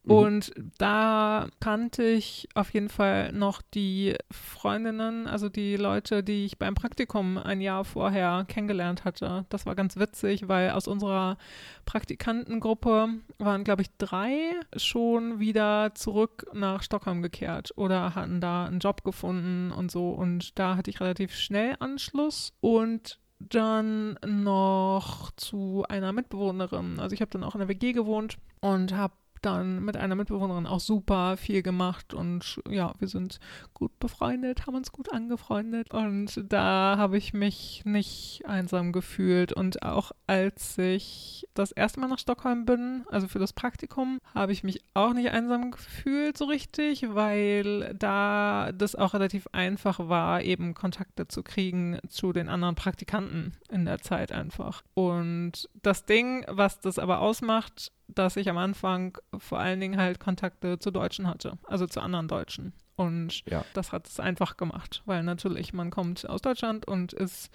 [0.07, 0.13] Mhm.
[0.13, 6.57] Und da kannte ich auf jeden Fall noch die Freundinnen, also die Leute, die ich
[6.57, 9.45] beim Praktikum ein Jahr vorher kennengelernt hatte.
[9.49, 11.37] Das war ganz witzig, weil aus unserer
[11.85, 18.79] Praktikantengruppe waren, glaube ich, drei schon wieder zurück nach Stockholm gekehrt oder hatten da einen
[18.79, 20.09] Job gefunden und so.
[20.09, 26.99] Und da hatte ich relativ schnell Anschluss und dann noch zu einer Mitbewohnerin.
[26.99, 30.67] Also ich habe dann auch in der WG gewohnt und habe dann mit einer Mitbewohnerin
[30.67, 33.39] auch super viel gemacht und ja, wir sind
[33.73, 39.83] gut befreundet, haben uns gut angefreundet und da habe ich mich nicht einsam gefühlt und
[39.83, 44.63] auch als ich das erste Mal nach Stockholm bin, also für das Praktikum, habe ich
[44.63, 50.73] mich auch nicht einsam gefühlt so richtig, weil da das auch relativ einfach war, eben
[50.73, 54.83] Kontakte zu kriegen zu den anderen Praktikanten in der Zeit einfach.
[54.93, 60.19] Und das Ding, was das aber ausmacht, dass ich am Anfang vor allen Dingen halt
[60.19, 62.73] Kontakte zu Deutschen hatte, also zu anderen Deutschen.
[62.95, 63.63] Und Ja.
[63.73, 67.51] das hat es einfach gemacht, weil natürlich man kommt aus Deutschland und ist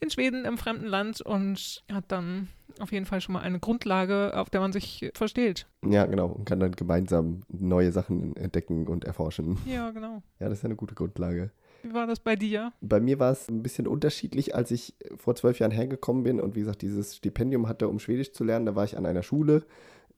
[0.00, 2.48] in Schweden im fremden Land und hat dann
[2.80, 5.66] auf jeden Fall schon mal eine Grundlage, auf der man sich versteht.
[5.86, 6.26] Ja, genau.
[6.26, 9.58] Und kann dann gemeinsam neue Sachen entdecken und erforschen.
[9.64, 10.22] Ja, genau.
[10.40, 11.50] Ja, das ist eine gute Grundlage.
[11.82, 12.72] Wie war das bei dir?
[12.80, 16.54] Bei mir war es ein bisschen unterschiedlich, als ich vor zwölf Jahren hergekommen bin und
[16.54, 18.66] wie gesagt dieses Stipendium hatte, um Schwedisch zu lernen.
[18.66, 19.64] Da war ich an einer Schule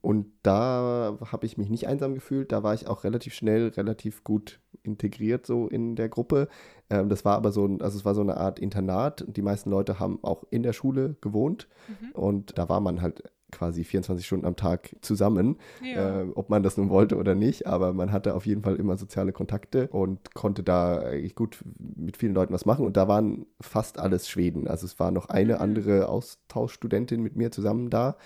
[0.01, 2.51] und da habe ich mich nicht einsam gefühlt.
[2.53, 6.48] Da war ich auch relativ schnell, relativ gut integriert so in der Gruppe.
[6.90, 9.25] Ähm, das war aber so, ein, also es war so eine Art Internat.
[9.29, 12.12] Die meisten Leute haben auch in der Schule gewohnt Mhm.
[12.12, 16.22] und da war man halt quasi 24 Stunden am Tag zusammen Ja.
[16.22, 18.96] äh, ob man das nun wollte oder nicht, aber man hatte auf jeden Fall immer
[18.96, 22.84] soziale Kontakte und konnte da eigentlich gut mit vielen Leuten was machen.
[22.84, 24.66] Und da waren fast alles Schweden.
[24.66, 25.60] Also es war noch eine Mhm.
[25.60, 28.16] andere Austauschstudentin mit mir zusammen da,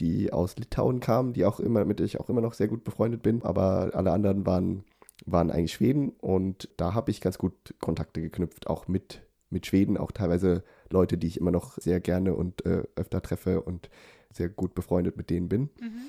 [0.00, 2.84] die aus Litauen kam, die auch immer, mit der ich auch immer noch sehr gut
[2.84, 3.42] befreundet bin.
[3.42, 4.84] Aber alle anderen waren,
[5.26, 9.96] waren eigentlich Schweden und da habe ich ganz gut Kontakte geknüpft, auch mit, mit Schweden,
[9.96, 13.88] auch teilweise Leute, die ich immer noch sehr gerne und äh, öfter treffe und
[14.32, 15.70] sehr gut befreundet mit denen bin.
[15.80, 16.02] Mhm.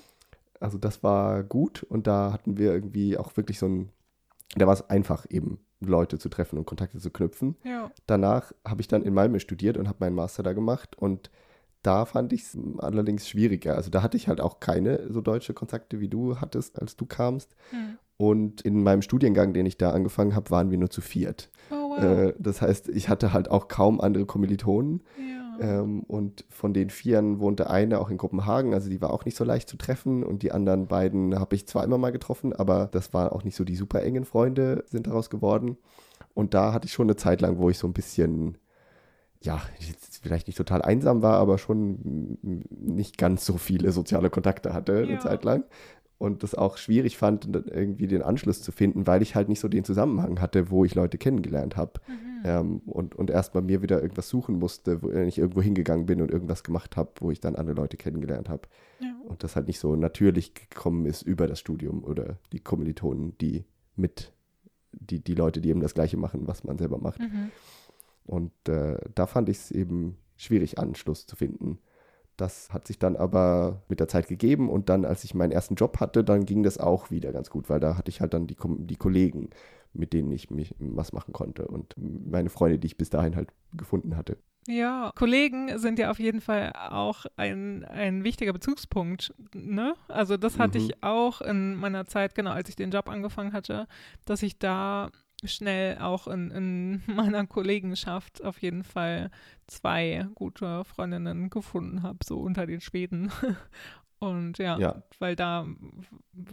[0.59, 3.89] Also das war gut und da hatten wir irgendwie auch wirklich so ein,
[4.55, 7.57] da war es einfach eben Leute zu treffen und Kontakte zu knüpfen.
[7.63, 7.91] Ja.
[8.07, 11.29] Danach habe ich dann in Malmö studiert und habe meinen Master da gemacht und
[11.81, 13.75] da fand ich es allerdings schwieriger.
[13.75, 17.05] Also da hatte ich halt auch keine so deutsche Kontakte, wie du hattest, als du
[17.05, 17.55] kamst.
[17.71, 17.97] Hm.
[18.15, 21.49] Und in meinem Studiengang, den ich da angefangen habe, waren wir nur zu viert.
[21.71, 22.03] Oh wow.
[22.03, 25.03] Äh, das heißt, ich hatte halt auch kaum andere Kommilitonen.
[25.17, 25.42] ja.
[25.59, 29.37] Ähm, und von den Vieren wohnte eine auch in Kopenhagen, also die war auch nicht
[29.37, 30.23] so leicht zu treffen.
[30.23, 33.55] Und die anderen beiden habe ich zwar immer mal getroffen, aber das waren auch nicht
[33.55, 35.77] so die super engen Freunde, sind daraus geworden.
[36.33, 38.57] Und da hatte ich schon eine Zeit lang, wo ich so ein bisschen,
[39.41, 39.61] ja,
[40.21, 42.37] vielleicht nicht total einsam war, aber schon
[42.71, 45.03] nicht ganz so viele soziale Kontakte hatte Ja.
[45.03, 45.65] eine Zeit lang.
[46.23, 49.67] Und das auch schwierig fand, irgendwie den Anschluss zu finden, weil ich halt nicht so
[49.67, 51.99] den Zusammenhang hatte, wo ich Leute kennengelernt habe.
[52.07, 52.41] Mhm.
[52.45, 56.21] Ähm, und, und erst bei mir wieder irgendwas suchen musste, wo ich irgendwo hingegangen bin
[56.21, 58.69] und irgendwas gemacht habe, wo ich dann andere Leute kennengelernt habe.
[59.01, 59.13] ja.
[59.27, 63.65] Und das halt nicht so natürlich gekommen ist über das Studium oder die Kommilitonen, die
[63.97, 64.31] mit,
[64.93, 67.19] die, die Leute, die eben das Gleiche machen, was man selber macht.
[67.19, 67.51] Mhm.
[68.23, 71.79] Und äh, da fand ich es eben schwierig, Anschluss zu finden.
[72.37, 75.75] Das hat sich dann aber mit der Zeit gegeben und dann, als ich meinen ersten
[75.75, 78.47] Job hatte, dann ging das auch wieder ganz gut, weil da hatte ich halt dann
[78.47, 79.49] die, die Kollegen,
[79.93, 83.49] mit denen ich mich was machen konnte und meine Freunde, die ich bis dahin halt
[83.77, 84.37] gefunden hatte.
[84.65, 89.93] Ja, Kollegen sind ja auf jeden Fall auch ein, ein wichtiger Bezugspunkt, ne?
[90.07, 90.85] Also das hatte Mhm.
[90.85, 93.87] ich auch in meiner Zeit, genau, als ich den Job angefangen hatte,
[94.23, 95.11] dass ich da
[95.45, 99.29] schnell auch in, in meiner Kollegenschaft auf jeden Fall
[99.67, 103.31] zwei gute Freundinnen gefunden habe, so unter den Schweden.
[104.19, 105.03] Und ja, Ja.
[105.19, 105.67] weil da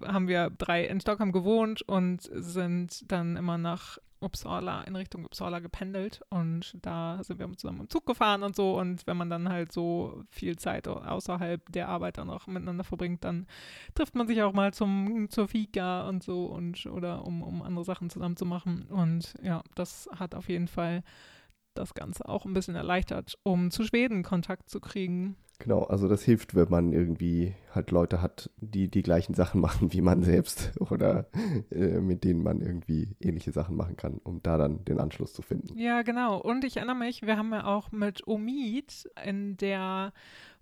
[0.04, 5.60] haben wir drei in Stockholm gewohnt und sind dann immer nach Uppsala, in Richtung Uppsala
[5.60, 9.48] gependelt und da sind wir zusammen im Zug gefahren und so und wenn man dann
[9.48, 13.46] halt so viel Zeit au- außerhalb der Arbeit dann auch miteinander verbringt, dann
[13.94, 17.84] trifft man sich auch mal zum, zur Fika und so und oder um, um andere
[17.84, 21.02] Sachen zusammen zu machen und ja, das hat auf jeden Fall
[21.74, 25.36] das Ganze auch ein bisschen erleichtert, um zu Schweden Kontakt zu kriegen.
[25.60, 29.92] Genau, also das hilft, wenn man irgendwie halt Leute hat, die die gleichen Sachen machen
[29.92, 31.26] wie man selbst oder
[31.70, 35.42] äh, mit denen man irgendwie ähnliche Sachen machen kann, um da dann den Anschluss zu
[35.42, 35.78] finden.
[35.78, 36.38] Ja, genau.
[36.40, 40.12] Und ich erinnere mich, wir haben ja auch mit Omid in der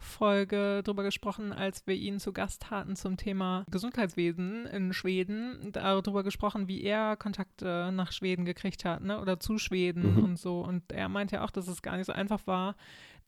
[0.01, 6.23] Folge drüber gesprochen, als wir ihn zu Gast hatten zum Thema Gesundheitswesen in Schweden, darüber
[6.23, 9.21] gesprochen, wie er Kontakte nach Schweden gekriegt hat, ne?
[9.21, 10.25] Oder zu Schweden Mhm.
[10.25, 10.61] und so.
[10.61, 12.77] Und er meinte ja auch, dass es gar nicht so einfach war,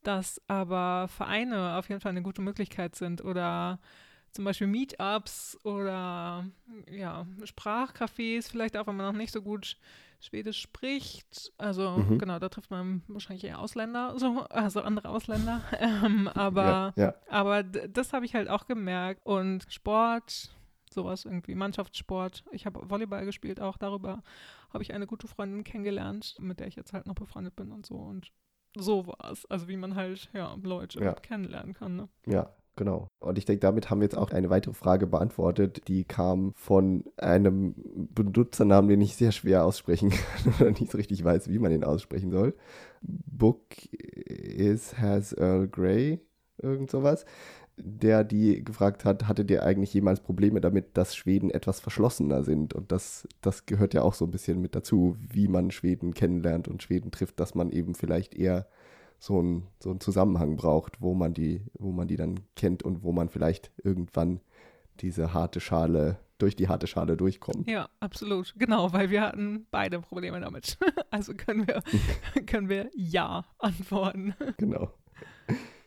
[0.02, 3.78] dass aber Vereine auf jeden Fall eine gute Möglichkeit sind oder
[4.32, 6.46] zum Beispiel Meetups oder
[6.88, 9.76] ja, Sprachcafés, vielleicht auch, wenn man noch nicht so gut
[10.20, 11.52] Schwedisch spricht.
[11.58, 12.18] Also Mhm.
[12.18, 15.62] genau, da trifft man wahrscheinlich eher Ausländer, so, also andere Ausländer.
[15.80, 17.14] ähm, aber, ja, ja.
[17.28, 19.22] aber das habe ich halt auch gemerkt.
[19.24, 20.54] Und Sport,
[20.92, 22.44] sowas irgendwie, Mannschaftssport.
[22.52, 24.22] Ich habe Volleyball gespielt, auch darüber
[24.72, 27.86] habe ich eine gute Freundin kennengelernt, mit der ich jetzt halt noch befreundet bin und
[27.86, 27.96] so.
[27.96, 28.30] Und
[28.76, 29.46] so war es.
[29.46, 31.12] Also wie man halt, ja, Leute Ja.
[31.14, 31.96] kennenlernen kann.
[31.96, 32.08] Ne?
[32.26, 33.08] Ja, genau.
[33.20, 37.04] Und ich denke, damit haben wir jetzt auch eine weitere Frage beantwortet, die kam von
[37.16, 37.74] einem
[38.14, 40.10] Benutzernamen, den ich sehr schwer aussprechen
[40.44, 42.54] kann oder nicht so richtig weiß, wie man den aussprechen soll.
[43.02, 46.20] Book is has Earl Grey,
[46.58, 47.24] irgend sowas.
[47.82, 52.74] Der die gefragt hat, hattet ihr eigentlich jemals Probleme damit, dass Schweden etwas verschlossener sind?
[52.74, 56.68] Und das, das gehört ja auch so ein bisschen mit dazu, wie man Schweden kennenlernt
[56.68, 58.66] und Schweden trifft, dass man eben vielleicht eher
[59.18, 63.02] so einen so einen Zusammenhang braucht, wo man die, wo man die dann kennt und
[63.02, 64.40] wo man vielleicht irgendwann
[65.00, 67.68] diese harte Schale, durch die harte Schale durchkommt.
[67.68, 68.54] Ja, absolut.
[68.56, 70.78] Genau, weil wir hatten beide Probleme damit.
[71.12, 71.82] Also können wir,
[72.46, 74.32] können wir ja antworten.
[74.58, 74.92] Genau.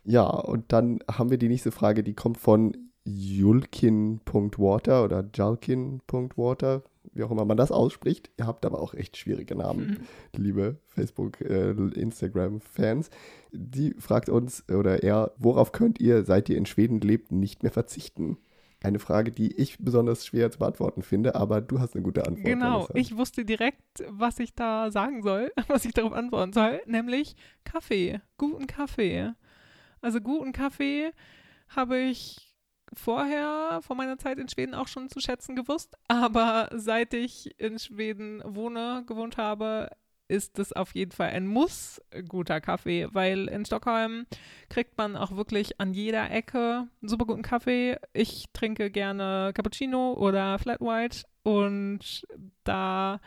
[0.05, 7.23] Ja, und dann haben wir die nächste Frage, die kommt von julkin.water oder jalkin.water, wie
[7.23, 8.29] auch immer man das ausspricht.
[8.37, 13.09] Ihr habt aber auch echt schwierige Namen, liebe Facebook, äh, Instagram-Fans.
[13.51, 17.71] Die fragt uns oder er, worauf könnt ihr, seit ihr in Schweden lebt, nicht mehr
[17.71, 18.37] verzichten?
[18.81, 22.45] Eine Frage, die ich besonders schwer zu beantworten finde, aber du hast eine gute Antwort.
[22.45, 27.35] Genau, ich wusste direkt, was ich da sagen soll, was ich darauf antworten soll, nämlich
[27.63, 29.33] Kaffee, guten Kaffee.
[30.03, 31.11] Also guten Kaffee
[31.69, 32.53] habe ich
[32.93, 37.79] vorher, vor meiner Zeit in Schweden auch schon zu schätzen gewusst, aber seit ich in
[37.79, 39.89] Schweden wohne, gewohnt habe,
[40.27, 44.25] ist es auf jeden Fall ein Muss guter Kaffee, weil in Stockholm
[44.69, 47.97] kriegt man auch wirklich an jeder Ecke einen super guten Kaffee.
[48.11, 52.25] Ich trinke gerne Cappuccino oder Flat White und
[52.65, 53.21] da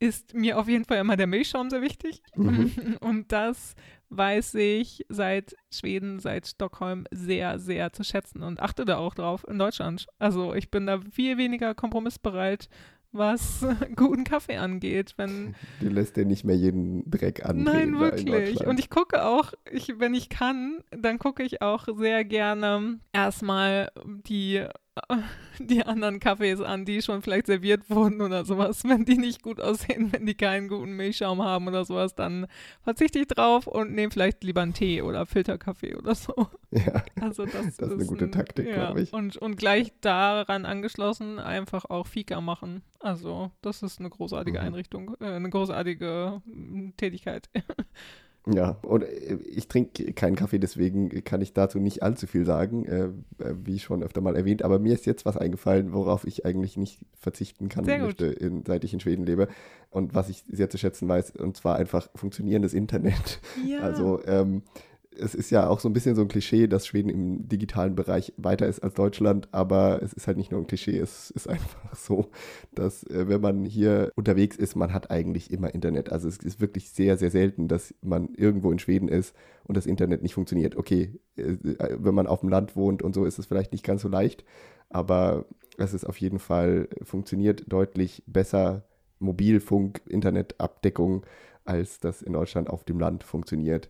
[0.00, 2.22] ist mir auf jeden Fall immer der Milchschaum sehr wichtig.
[2.36, 2.98] Mhm.
[3.00, 3.74] Und das
[4.16, 9.46] weiß ich seit Schweden, seit Stockholm sehr, sehr zu schätzen und achte da auch drauf
[9.48, 10.06] in Deutschland.
[10.18, 12.68] Also ich bin da viel weniger kompromissbereit,
[13.12, 13.64] was
[13.96, 17.62] guten Kaffee angeht, wenn Du lässt dir nicht mehr jeden Dreck an.
[17.62, 18.66] Nein, wirklich.
[18.66, 23.90] Und ich gucke auch, ich, wenn ich kann, dann gucke ich auch sehr gerne erstmal
[24.04, 24.66] die
[25.58, 28.84] die anderen Kaffees an, die schon vielleicht serviert wurden oder sowas.
[28.84, 32.46] Wenn die nicht gut aussehen, wenn die keinen guten Milchschaum haben oder sowas, dann
[32.82, 36.34] verzichte ich drauf und nehme vielleicht lieber einen Tee oder Filterkaffee oder so.
[36.70, 39.12] Ja, Also das, das ist eine gute Taktik, ja, glaube ich.
[39.12, 42.82] Und, und gleich daran angeschlossen einfach auch Fika machen.
[43.00, 44.64] Also das ist eine großartige Mhm.
[44.66, 46.42] Einrichtung, äh, eine großartige
[46.96, 47.48] Tätigkeit.
[48.46, 52.84] Ja, und äh, ich trinke keinen Kaffee, deswegen kann ich dazu nicht allzu viel sagen,
[52.84, 53.04] äh,
[53.42, 54.62] äh, wie schon öfter mal erwähnt.
[54.62, 58.84] Aber mir ist jetzt was eingefallen, worauf ich eigentlich nicht verzichten kann, möchte, in, seit
[58.84, 59.48] ich in Schweden lebe.
[59.90, 63.40] Und was ich sehr zu schätzen weiß, und zwar einfach funktionierendes Internet.
[63.66, 63.80] Ja.
[63.80, 64.62] Also ähm,
[65.18, 68.32] es ist ja auch so ein bisschen so ein Klischee, dass Schweden im digitalen Bereich
[68.36, 71.94] weiter ist als Deutschland, aber es ist halt nicht nur ein Klischee, es ist einfach
[71.94, 72.30] so,
[72.74, 76.10] dass äh, wenn man hier unterwegs ist, man hat eigentlich immer Internet.
[76.12, 79.86] Also es ist wirklich sehr, sehr selten, dass man irgendwo in Schweden ist und das
[79.86, 80.76] Internet nicht funktioniert.
[80.76, 81.56] Okay, äh,
[81.98, 84.44] wenn man auf dem Land wohnt und so ist es vielleicht nicht ganz so leicht,
[84.90, 85.46] aber
[85.78, 88.84] es ist auf jeden Fall, funktioniert deutlich besser
[89.18, 91.24] Mobilfunk, Internetabdeckung,
[91.64, 93.88] als das in Deutschland auf dem Land funktioniert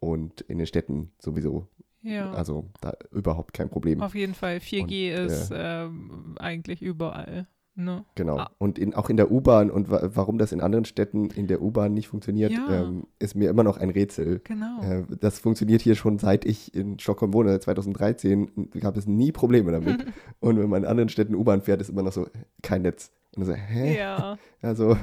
[0.00, 1.66] und in den Städten sowieso.
[2.02, 2.32] ja.
[2.32, 4.02] Also da überhaupt kein Problem.
[4.02, 7.46] Auf jeden Fall, 4G Und, äh, ist ähm, eigentlich überall.
[7.76, 8.04] Ne?
[8.16, 8.36] Genau.
[8.38, 8.50] Ah.
[8.58, 11.62] Und in, auch in der U-Bahn und wa warum das in anderen Städten in der
[11.62, 12.82] U-Bahn nicht funktioniert, Ja.
[12.82, 14.40] ähm, ist mir immer noch ein Rätsel.
[14.44, 14.82] Genau.
[14.82, 19.70] Äh, das funktioniert hier schon seit ich in Stockholm wohne, 2013, gab es nie Probleme
[19.72, 20.04] damit.
[20.40, 22.26] und wenn man in anderen Städten U-Bahn fährt, ist immer noch so,
[22.62, 23.12] kein Netz.
[23.36, 23.96] Und so, hä?
[23.96, 24.96] ja, Also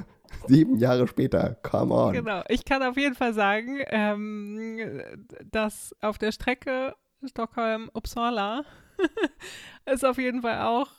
[0.48, 2.14] sieben Jahre später, come on.
[2.14, 2.44] genau.
[2.50, 4.80] Ich kann auf jeden Fall sagen, ähm,
[5.52, 8.64] dass auf der Strecke Stockholm-Uppsala
[9.86, 10.90] ist auf jeden Fall auch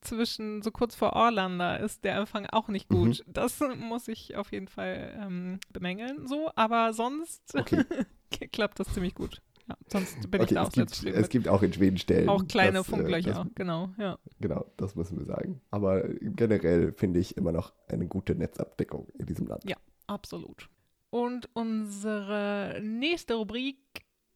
[0.00, 2.96] zwischen so kurz vor Orlanda ist der Empfang auch nicht Mhm.
[2.96, 3.24] gut.
[3.26, 7.84] Das muss ich auf jeden Fall ähm, bemängeln so, aber sonst Okay,
[8.52, 9.40] klappt das ziemlich gut.
[9.66, 11.96] Ja, sonst bin ich okay da es, auch sehr gibt, es gibt auch in Schweden
[11.96, 12.28] Stellen.
[12.28, 14.18] Auch kleine das, äh, Funklöcher, das genau, ja.
[14.40, 15.60] Genau, das müssen wir sagen.
[15.70, 19.64] Aber generell finde ich immer noch eine gute Netzabdeckung in diesem Land.
[19.68, 19.76] Ja.
[20.06, 20.68] Absolut.
[21.10, 23.78] Und unsere nächste Rubrik,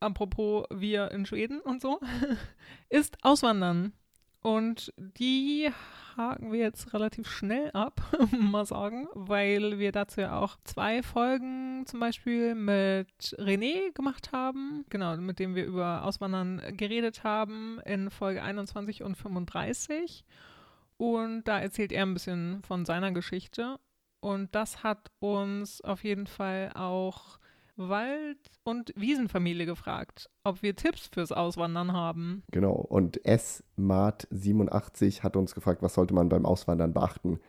[0.01, 2.01] apropos wir in Schweden und so,
[2.89, 3.93] ist Auswandern.
[4.41, 5.71] Und die
[6.17, 8.01] haken wir jetzt relativ schnell ab,
[8.39, 14.85] mal sagen, weil wir dazu ja auch zwei Folgen zum Beispiel mit René gemacht haben,
[14.91, 20.25] genau, mit dem wir über Auswandern geredet haben in Folge 21 und 35.
[20.97, 23.79] Und da erzählt er ein bisschen von seiner Geschichte.
[24.21, 27.39] Und das hat uns auf jeden Fall auch
[27.79, 32.43] Wald- und Wiesenfamilie gefragt, ob wir Tipps fürs Auswandern haben.
[32.51, 32.73] Genau.
[32.73, 37.41] Und S-Mart87 hat uns gefragt, was sollte man beim Auswandern beachten.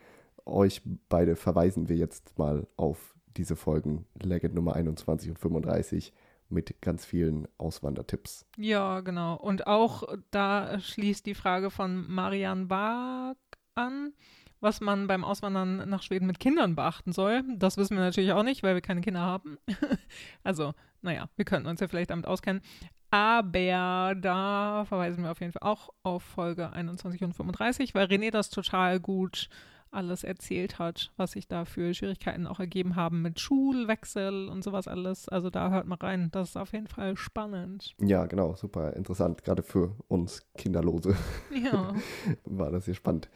[0.46, 6.12] Euch beide verweisen wir jetzt mal auf diese Folgen, Legend Nummer 21 und 35,
[6.48, 8.46] mit ganz vielen Auswandertipps.
[8.56, 9.36] Ja, genau.
[9.36, 13.38] Und auch da schließt die Frage von Marian Bark
[13.74, 14.12] an,
[14.60, 17.42] was man beim Auswandern nach Schweden mit Kindern beachten soll.
[17.56, 19.58] Das wissen wir natürlich auch nicht, weil wir keine Kinder haben.
[20.44, 22.62] also, naja, wir könnten uns ja vielleicht damit auskennen.
[23.10, 28.30] Aber da verweisen wir auf jeden Fall auch auf Folge 21 und 35, weil René
[28.30, 29.48] das total gut
[29.92, 34.86] alles erzählt hat, was sich da für Schwierigkeiten auch ergeben haben mit Schulwechsel und sowas
[34.86, 35.28] alles.
[35.28, 36.28] Also da hört mal rein.
[36.30, 37.94] Das ist auf jeden Fall spannend.
[38.00, 39.42] Ja, genau, super interessant.
[39.42, 41.16] Gerade für uns Kinderlose
[41.52, 41.94] Ja.
[42.44, 43.28] war das hier spannend.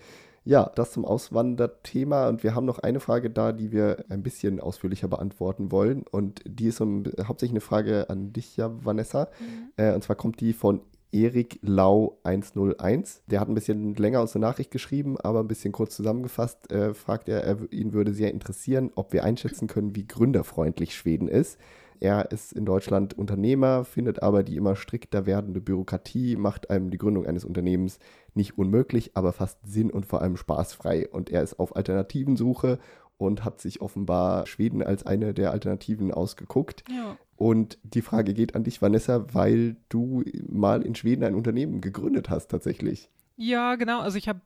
[0.47, 2.29] Ja, das zum Auswanderthema.
[2.29, 6.05] Und wir haben noch eine Frage da, die wir ein bisschen ausführlicher beantworten wollen.
[6.11, 9.29] Und die ist ein, hauptsächlich eine Frage an dich, ja, Vanessa.
[9.77, 13.23] Äh, und zwar kommt die von Erik Lau 101.
[13.29, 16.93] Der hat ein bisschen länger uns eine Nachricht geschrieben, aber ein bisschen kurz zusammengefasst äh,
[16.93, 21.59] fragt er, er, ihn würde sehr interessieren, ob wir einschätzen können, wie gründerfreundlich Schweden ist.
[22.01, 26.99] Er ist in Deutschland Unternehmer, findet aber die immer strikter werdende Bürokratie, macht einem die
[26.99, 27.99] Gründung eines Unternehmens
[28.35, 31.09] nicht unmöglich, aber fast sinn- und vor allem spaßfrei.
[31.09, 32.79] Und er ist auf Alternativensuche
[33.17, 36.85] und hat sich offenbar Schweden als eine der Alternativen ausgeguckt.
[36.91, 37.17] Ja.
[37.37, 42.31] Und die Frage geht an dich, Vanessa, weil du mal in Schweden ein Unternehmen gegründet
[42.31, 43.11] hast tatsächlich.
[43.37, 44.01] Ja, genau.
[44.01, 44.41] Also ich habe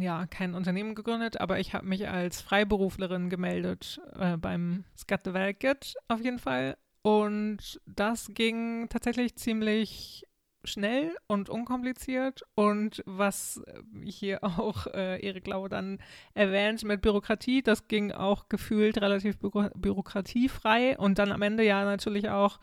[0.00, 6.20] ja kein Unternehmen gegründet, aber ich habe mich als Freiberuflerin gemeldet äh, beim Skatteverket auf
[6.20, 6.76] jeden Fall.
[7.02, 10.24] Und das ging tatsächlich ziemlich
[10.64, 12.42] schnell und unkompliziert.
[12.54, 13.62] Und was
[14.04, 15.98] hier auch äh, Erik Lau dann
[16.34, 20.96] erwähnt mit Bürokratie, das ging auch gefühlt relativ büro bürokratiefrei.
[20.98, 22.58] Und dann am Ende ja natürlich auch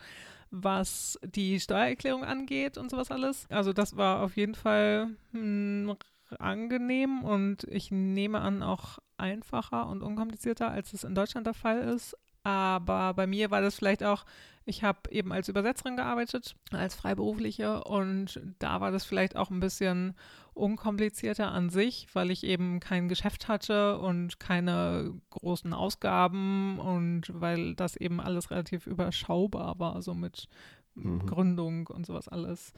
[0.52, 3.46] was die Steuererklärung angeht und sowas alles.
[3.50, 5.96] Also das war auf jeden Fall mh,
[6.38, 11.82] angenehm und ich nehme an auch einfacher und unkomplizierter, als es in Deutschland der Fall
[11.82, 12.16] ist.
[12.44, 14.26] Aber bei mir war das vielleicht auch,
[14.66, 19.60] ich habe eben als Übersetzerin gearbeitet, als Freiberufliche und da war das vielleicht auch ein
[19.60, 20.16] bisschen
[20.54, 27.76] unkomplizierter an sich, weil ich eben kein Geschäft hatte und keine großen Ausgaben und weil
[27.76, 30.48] das eben alles relativ überschaubar war, so mit
[30.96, 31.26] Mhm.
[31.26, 32.74] Gründung und sowas alles.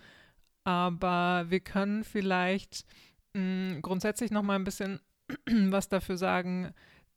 [0.63, 2.85] Aber wir können vielleicht
[3.33, 4.99] mh, grundsätzlich noch mal ein bisschen
[5.69, 6.71] was dafür sagen,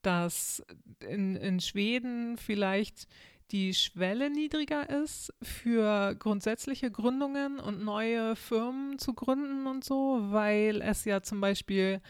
[0.06, 0.62] dass
[1.08, 3.06] in, in Schweden vielleicht
[3.50, 10.80] die Schwelle niedriger ist für grundsätzliche Gründungen und neue Firmen zu gründen und so, weil
[10.82, 12.00] es ja zum Beispiel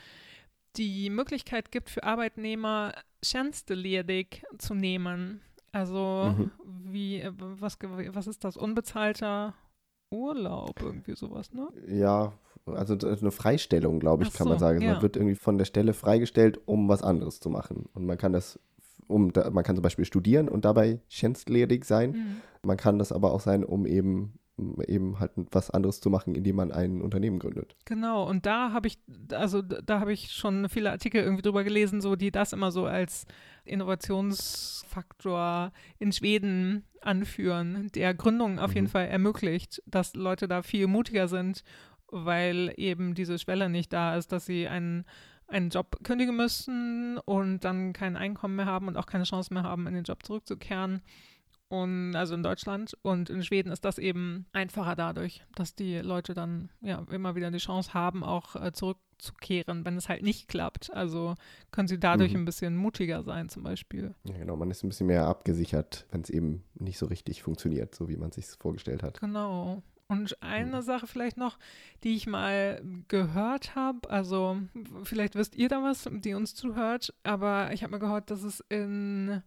[0.76, 5.40] die Möglichkeit gibt für Arbeitnehmer, Tjänsteledig zu nehmen.
[5.72, 6.52] Also Mhm.
[6.92, 8.56] wie, was, was ist das?
[8.56, 9.54] Unbezahlter
[10.10, 11.68] Urlaub, irgendwie sowas, ne?
[11.88, 12.32] Ja,
[12.66, 14.80] also eine Freistellung, glaube ich, Ach kann man sagen.
[14.80, 14.94] ja.
[14.94, 17.86] Man wird irgendwie von der Stelle freigestellt, um was anderes zu machen.
[17.94, 18.58] Und man kann das,
[19.06, 22.10] um, da, man kann zum Beispiel studieren und dabei tjänstledig sein.
[22.12, 22.36] Mhm.
[22.62, 24.38] Man kann das aber auch sein, um eben,
[24.86, 27.76] eben halt was anderes zu machen, indem man ein Unternehmen gründet.
[27.84, 28.98] Genau, und da habe ich,
[29.32, 32.86] also da habe ich schon viele Artikel irgendwie drüber gelesen, so die das immer so
[32.86, 33.26] als
[33.64, 38.90] Innovationsfaktor in Schweden anführen, der Gründungen auf jeden Mhm.
[38.90, 41.62] Fall ermöglicht, dass Leute da viel mutiger sind,
[42.10, 45.04] weil eben diese Schwelle nicht da ist, dass sie einen,
[45.46, 49.62] einen Job kündigen müssen und dann kein Einkommen mehr haben und auch keine Chance mehr
[49.62, 51.02] haben, in den Job zurückzukehren.
[51.68, 56.34] Und also in Deutschland und in Schweden ist das eben einfacher dadurch, dass die Leute
[56.34, 60.92] dann ja immer wieder die Chance haben, auch äh, zurückzukehren, wenn es halt nicht klappt.
[60.92, 61.34] Also
[61.72, 62.40] können sie dadurch Mhm.
[62.40, 64.14] ein bisschen mutiger sein, zum Beispiel.
[64.24, 67.94] Ja, genau, man ist ein bisschen mehr abgesichert, wenn es eben nicht so richtig funktioniert,
[67.94, 69.18] so wie man sich vorgestellt hat.
[69.20, 69.82] Genau.
[70.06, 71.58] Und eine Sache vielleicht noch,
[72.02, 74.58] die ich mal gehört habe, also
[75.02, 78.62] vielleicht wisst ihr da was, die uns zuhört, aber ich habe mal gehört, dass es
[78.68, 79.42] in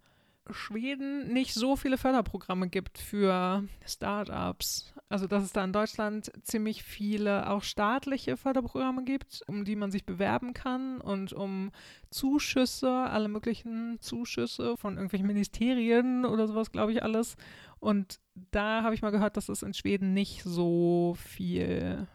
[0.51, 4.93] Schweden nicht so viele Förderprogramme gibt für Startups.
[5.09, 9.91] Also dass es da in Deutschland ziemlich viele auch staatliche Förderprogramme gibt, um die man
[9.91, 11.71] sich bewerben kann und um
[12.09, 17.37] Zuschüsse, alle möglichen Zuschüsse von irgendwelchen Ministerien oder sowas, glaube ich, alles.
[17.79, 18.19] Und
[18.51, 22.07] da habe ich mal gehört, dass es in Schweden nicht so viel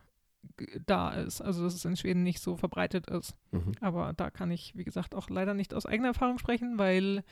[0.87, 1.41] da ist.
[1.41, 3.35] Also dass es in Schweden nicht so verbreitet ist.
[3.51, 3.73] Mhm.
[3.81, 7.25] Aber da kann ich, wie gesagt, auch leider nicht aus eigener Erfahrung sprechen, weil,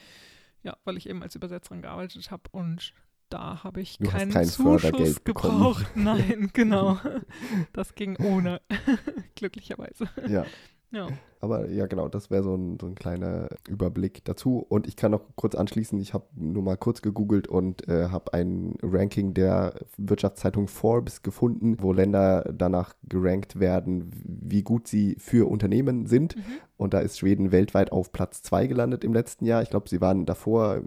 [0.62, 2.92] ja, weil ich eben als Übersetzerin gearbeitet habe und
[3.28, 5.86] da habe ich Du keinen kein Zuschuss gebraucht.
[5.94, 6.98] Nein, genau.
[7.72, 8.60] Das ging ohne.
[9.36, 10.08] Glücklicherweise.
[10.28, 10.44] Ja.
[10.90, 11.08] Ja.
[11.42, 14.58] Aber ja, genau, das wäre so ein, so ein kleiner Überblick dazu.
[14.68, 18.34] Und ich kann noch kurz anschließen, ich habe nur mal kurz gegoogelt und äh, habe
[18.34, 25.48] ein Ranking der Wirtschaftszeitung Forbes gefunden, wo Länder danach gerankt werden, wie gut sie für
[25.48, 26.36] Unternehmen sind.
[26.36, 26.42] Mhm.
[26.76, 29.62] Und da ist Schweden weltweit auf Platz 2 gelandet im letzten Jahr.
[29.62, 30.82] Ich glaube, sie waren davor,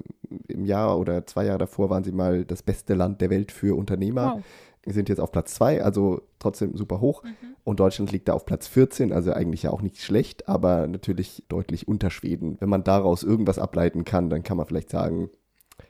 [0.47, 3.75] im Jahr oder zwei Jahre davor, waren sie mal das beste Land der Welt für
[3.75, 4.35] Unternehmer.
[4.35, 4.43] Wow.
[4.85, 7.23] Sind jetzt auf Platz 2, also trotzdem super hoch.
[7.23, 7.55] Mhm.
[7.63, 11.43] Und Deutschland liegt da auf Platz 14, also eigentlich ja auch nicht schlecht, aber natürlich
[11.47, 12.57] deutlich unter Schweden.
[12.59, 15.29] Wenn man daraus irgendwas ableiten kann, dann kann man vielleicht sagen,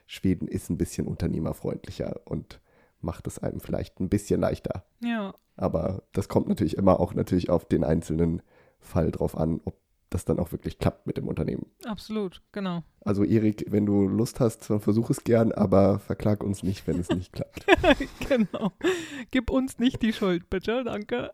[0.05, 2.61] Schweden ist ein bisschen unternehmerfreundlicher und
[3.01, 4.85] macht es einem vielleicht ein bisschen leichter.
[5.01, 5.33] Ja.
[5.55, 8.41] Aber das kommt natürlich immer auch natürlich auf den einzelnen
[8.79, 9.75] Fall drauf an, ob
[10.13, 11.65] das dann auch wirklich klappt mit dem Unternehmen.
[11.85, 12.83] Absolut, genau.
[13.01, 16.99] Also Erik, wenn du Lust hast, dann versuch es gern, aber verklag uns nicht, wenn
[16.99, 17.65] es nicht klappt.
[18.27, 18.71] genau.
[19.31, 21.31] Gib uns nicht die Schuld, bitte, danke.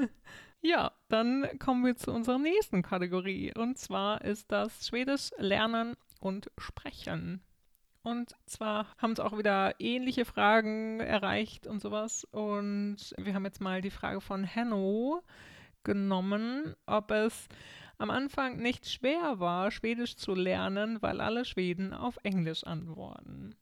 [0.60, 3.52] ja, dann kommen wir zu unserer nächsten Kategorie.
[3.56, 7.42] Und zwar ist das Schwedisch lernen und sprechen.
[8.02, 12.24] Und zwar haben uns auch wieder ähnliche Fragen erreicht und sowas.
[12.32, 15.22] Und wir haben jetzt mal die Frage von Henno
[15.84, 17.48] genommen, ob es
[17.98, 23.54] am Anfang nicht schwer war, Schwedisch zu lernen, weil alle Schweden auf Englisch antworten.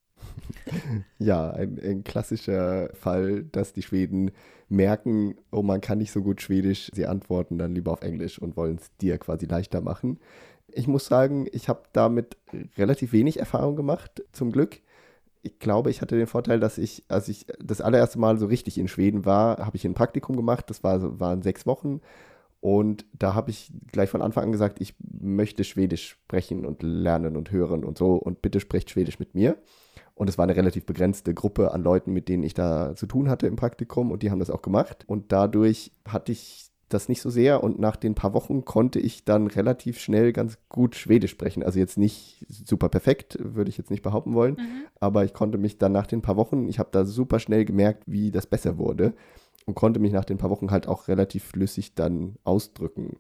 [1.19, 4.31] Ja, ein, ein klassischer Fall, dass die Schweden
[4.69, 8.57] merken, oh, man kann nicht so gut Schwedisch, sie antworten dann lieber auf Englisch und
[8.57, 10.19] wollen es dir quasi leichter machen.
[10.73, 12.37] Ich muss sagen, ich habe damit
[12.79, 14.81] relativ wenig Erfahrung gemacht, zum Glück.
[15.43, 18.79] Ich glaube, ich hatte den Vorteil, dass ich, als ich das allererste Mal so richtig
[18.79, 20.69] in Schweden war, habe ich ein Praktikum gemacht.
[20.69, 22.01] Das war, waren sechs Wochen.
[22.61, 27.37] Und da habe ich gleich von Anfang an gesagt, ich möchte Schwedisch sprechen und lernen
[27.37, 28.15] und hören und so.
[28.15, 29.57] Und bitte sprecht Schwedisch mit mir.
[30.15, 33.31] Und es war eine relativ begrenzte Gruppe an Leuten, mit denen ich da zu tun
[33.31, 35.05] hatte im Praktikum und die haben das auch gemacht.
[35.07, 39.25] Und dadurch hatte ich das nicht so sehr und nach den paar Wochen konnte ich
[39.25, 41.63] dann relativ schnell ganz gut Schwedisch sprechen.
[41.63, 44.59] Also jetzt nicht super perfekt, würde ich jetzt nicht behaupten wollen,
[44.99, 48.03] aber ich konnte mich dann nach den paar Wochen, ich habe da super schnell gemerkt,
[48.07, 49.15] wie das besser wurde
[49.67, 53.19] und konnte mich nach den paar Wochen halt auch relativ flüssig dann ausdrücken.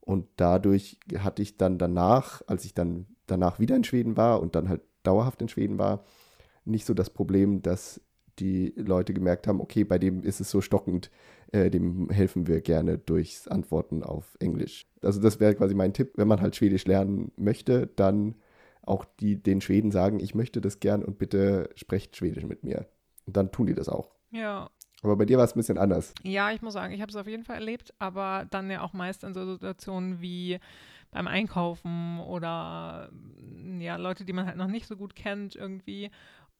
[0.00, 4.54] Und dadurch hatte ich dann danach, als ich dann danach wieder in Schweden war und
[4.54, 6.04] dann halt dauerhaft in Schweden war,
[6.64, 8.00] nicht so das Problem, dass
[8.38, 11.10] die Leute gemerkt haben, okay, bei dem ist es so stockend,
[11.52, 14.86] äh, dem helfen wir gerne durchs Antworten auf Englisch.
[15.02, 18.36] Also das wäre quasi mein Tipp, wenn man halt Schwedisch lernen möchte, dann
[18.82, 22.86] auch die den Schweden sagen, ich möchte das gern und bitte sprecht Schwedisch mit mir.
[23.26, 24.14] Und dann tun die das auch.
[24.30, 24.70] Ja.
[25.02, 26.12] Aber bei dir war es ein bisschen anders.
[26.22, 28.92] Ja, ich muss sagen, ich habe es auf jeden Fall erlebt, aber dann ja auch
[28.92, 30.58] meist in so Situationen wie
[31.10, 33.10] beim Einkaufen oder
[33.78, 36.10] ja, Leute, die man halt noch nicht so gut kennt irgendwie.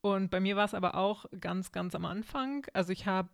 [0.00, 2.64] Und bei mir war es aber auch ganz, ganz am Anfang.
[2.72, 3.28] Also ich habe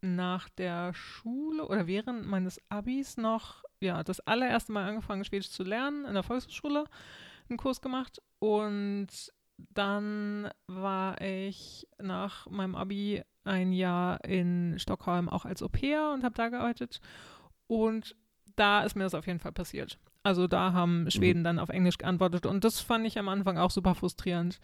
[0.00, 5.62] nach der Schule oder während meines Abis noch, ja, das allererste Mal angefangen, Schwedisch zu
[5.62, 6.84] lernen in der Volkshochschule,
[7.48, 9.08] einen Kurs gemacht und
[9.56, 16.24] dann war ich nach meinem Abi ein Jahr in Stockholm auch als Au pair und
[16.24, 17.00] habe da gearbeitet
[17.66, 18.16] und
[18.56, 19.98] da ist mir das auf jeden Fall passiert.
[20.22, 21.44] Also da haben Schweden mhm.
[21.44, 24.58] dann auf Englisch geantwortet und das fand ich am Anfang auch super frustrierend.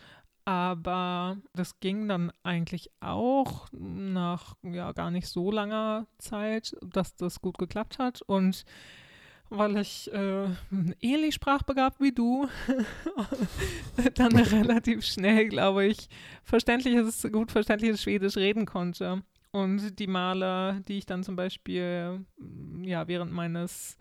[0.45, 7.41] Aber das ging dann eigentlich auch nach ja gar nicht so langer Zeit, dass das
[7.41, 8.23] gut geklappt hat.
[8.23, 8.65] Und
[9.57, 10.49] weil ich äh,
[11.01, 12.49] ähnlich sprachbegabt wie du,
[14.15, 16.09] dann relativ schnell, glaube ich,
[16.43, 19.23] verständliches, gut verständliches Schwedisch reden konnte.
[19.51, 22.25] Und die Male, die ich dann zum Beispiel
[22.83, 23.99] ja, während meines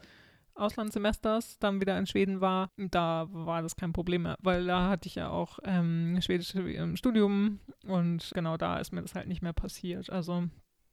[0.55, 5.07] Auslandssemesters dann wieder in Schweden war, da war das kein Problem mehr, weil da hatte
[5.07, 9.41] ich ja auch ähm, Schwedisch im Studium und genau da ist mir das halt nicht
[9.41, 10.09] mehr passiert.
[10.09, 10.43] Also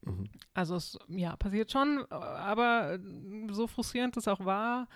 [0.02, 0.28] mhm.
[0.54, 2.98] Also es ja, passiert schon, aber
[3.50, 4.88] so frustrierend es auch war,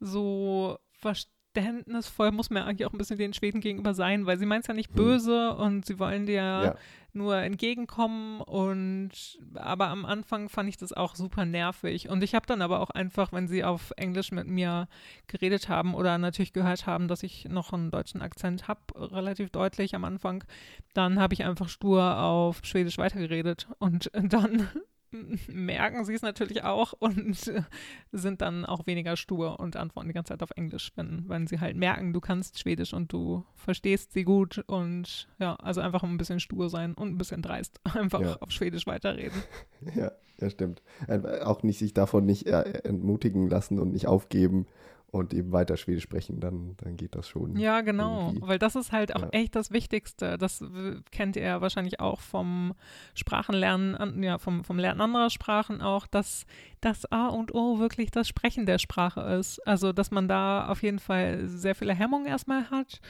[0.00, 4.64] so verständnisvoll muss man eigentlich auch ein bisschen den Schweden gegenüber sein, weil sie meint
[4.64, 4.96] es ja nicht hm.
[4.96, 6.76] böse und sie wollen dir ja.
[7.14, 9.10] Nur entgegenkommen und
[9.54, 12.08] aber am Anfang fand ich das auch super nervig.
[12.08, 14.88] Und ich habe dann aber auch einfach, wenn sie auf Englisch mit mir
[15.26, 19.94] geredet haben oder natürlich gehört haben, dass ich noch einen deutschen Akzent habe, relativ deutlich
[19.94, 20.44] am Anfang,
[20.94, 23.68] dann habe ich einfach stur auf Schwedisch weitergeredet.
[23.78, 24.68] Und dann
[25.48, 27.52] merken sie es natürlich auch und
[28.12, 31.60] sind dann auch weniger stur und antworten die ganze Zeit auf Englisch, wenn, wenn sie
[31.60, 36.18] halt merken, du kannst Schwedisch und du verstehst sie gut und ja, also einfach ein
[36.18, 38.36] bisschen stur sein und ein bisschen dreist, einfach ja.
[38.36, 39.42] auf Schwedisch weiterreden.
[39.94, 40.82] Ja, ja, stimmt.
[41.44, 44.66] Auch nicht sich davon nicht äh, entmutigen lassen und nicht aufgeben
[45.12, 47.54] und eben weiter Schwedisch sprechen, dann, dann geht das schon.
[47.56, 48.48] Ja, genau, irgendwie.
[48.48, 49.28] weil das ist halt auch ja.
[49.28, 50.38] echt das Wichtigste.
[50.38, 50.64] Das
[51.10, 52.72] kennt ihr wahrscheinlich auch vom
[53.14, 56.46] Sprachenlernen, ja, vom, vom Lernen anderer Sprachen auch, dass
[56.80, 59.58] das A und O wirklich das Sprechen der Sprache ist.
[59.66, 63.02] Also, dass man da auf jeden Fall sehr viele Hemmungen erstmal hat,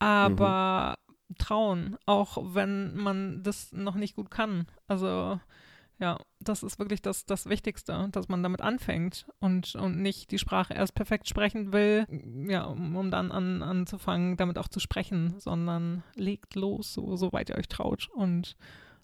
[0.00, 0.96] aber
[1.28, 1.34] mhm.
[1.38, 4.66] trauen, auch wenn man das noch nicht gut kann.
[4.88, 5.38] Also,
[5.98, 10.38] ja, das ist wirklich das, das Wichtigste, dass man damit anfängt und, und nicht die
[10.38, 12.06] Sprache erst perfekt sprechen will,
[12.48, 17.50] ja, um, um dann an, anzufangen, damit auch zu sprechen, sondern legt los, so, soweit
[17.50, 18.56] ihr euch traut und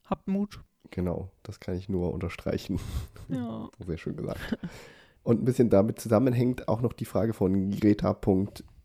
[0.05, 0.61] habt Mut.
[0.91, 2.80] Genau, das kann ich nur unterstreichen.
[3.28, 3.68] Ja.
[3.86, 4.59] Sehr schön gesagt.
[5.22, 8.14] Und ein bisschen damit zusammenhängt auch noch die Frage von Greta.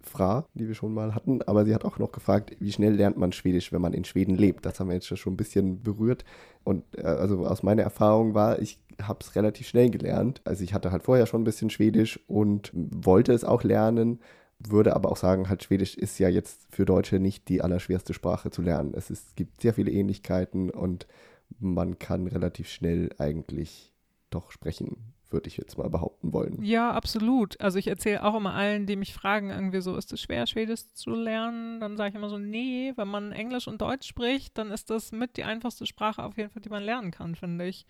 [0.05, 3.17] Fra, die wir schon mal hatten, aber sie hat auch noch gefragt, wie schnell lernt
[3.17, 4.65] man Schwedisch, wenn man in Schweden lebt.
[4.65, 6.23] Das haben wir jetzt schon ein bisschen berührt.
[6.63, 10.41] Und äh, also aus meiner Erfahrung war, ich habe es relativ schnell gelernt.
[10.45, 14.19] Also ich hatte halt vorher schon ein bisschen Schwedisch und wollte es auch lernen,
[14.59, 18.51] würde aber auch sagen, halt Schwedisch ist ja jetzt für Deutsche nicht die allerschwerste Sprache
[18.51, 18.93] zu lernen.
[18.95, 21.07] Es, ist, es gibt sehr viele Ähnlichkeiten und
[21.59, 23.93] man kann relativ schnell eigentlich
[24.29, 26.61] doch sprechen würde ich jetzt mal behaupten wollen.
[26.61, 27.59] Ja, absolut.
[27.59, 30.91] Also ich erzähle auch immer allen, die mich fragen, irgendwie so, ist es schwer, Schwedisch
[30.93, 31.79] zu lernen?
[31.79, 35.11] Dann sage ich immer so, nee, wenn man Englisch und Deutsch spricht, dann ist das
[35.11, 37.85] mit die einfachste Sprache auf jeden Fall, die man lernen kann, finde ich.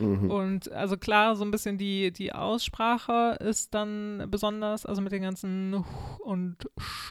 [0.00, 0.30] Mhm.
[0.30, 5.22] Und also klar, so ein bisschen die, die Aussprache ist dann besonders, also mit den
[5.22, 5.84] ganzen
[6.20, 6.56] und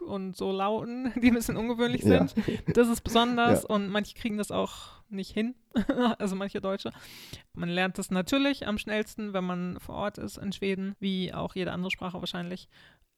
[0.05, 2.35] und so Lauten, die ein bisschen ungewöhnlich sind.
[2.35, 2.73] Ja.
[2.73, 3.69] Das ist besonders ja.
[3.69, 5.55] und manche kriegen das auch nicht hin,
[6.19, 6.91] also manche Deutsche.
[7.53, 11.55] Man lernt das natürlich am schnellsten, wenn man vor Ort ist in Schweden, wie auch
[11.55, 12.69] jede andere Sprache wahrscheinlich.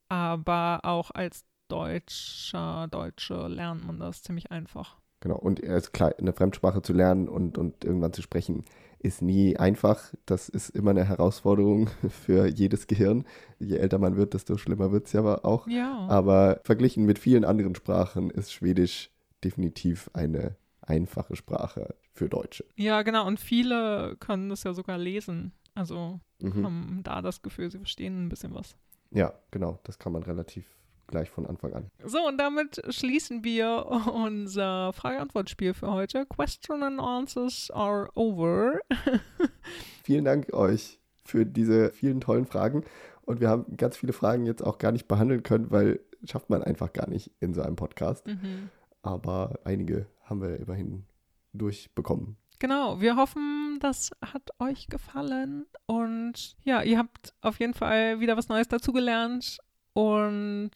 [0.09, 4.97] Aber auch als Deutscher, Deutsche lernt man das ziemlich einfach.
[5.21, 8.65] Genau, und es ist klar, eine Fremdsprache zu lernen und, und irgendwann zu sprechen,
[8.99, 10.13] ist nie einfach.
[10.25, 13.25] Das ist immer eine Herausforderung für jedes Gehirn.
[13.59, 15.67] Je älter man wird, desto schlimmer wird es ja aber auch.
[15.67, 16.07] Ja.
[16.09, 19.11] Aber verglichen mit vielen anderen Sprachen ist Schwedisch
[19.43, 22.65] definitiv eine einfache Sprache für Deutsche.
[22.75, 23.27] Ja, genau.
[23.27, 25.53] Und viele können das ja sogar lesen.
[25.75, 26.65] Also mhm.
[26.65, 28.75] haben da das Gefühl, sie verstehen ein bisschen was.
[29.11, 29.79] Ja, genau.
[29.83, 30.65] Das kann man relativ
[31.07, 31.91] gleich von Anfang an.
[32.03, 36.25] So, und damit schließen wir unser Frage-Antwort-Spiel für heute.
[36.25, 38.79] Question and Answers are over.
[40.03, 42.83] Vielen Dank euch für diese vielen tollen Fragen.
[43.21, 46.63] Und wir haben ganz viele Fragen jetzt auch gar nicht behandeln können, weil schafft man
[46.63, 48.27] einfach gar nicht in so einem Podcast.
[48.27, 48.69] Mhm.
[49.01, 51.05] aber einige haben wir immerhin
[51.53, 52.37] durchbekommen.
[52.57, 58.37] Genau, wir hoffen, das hat euch gefallen und ja, ihr habt auf jeden Fall wieder
[58.37, 59.59] was Neues dazugelernt
[59.93, 60.71] und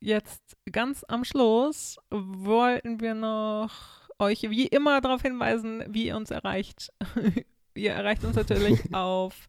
[0.00, 6.30] jetzt ganz am Schluss wollten wir noch euch wie immer darauf hinweisen, wie ihr uns
[6.30, 6.92] erreicht.
[7.78, 9.48] ihr erreicht uns natürlich auf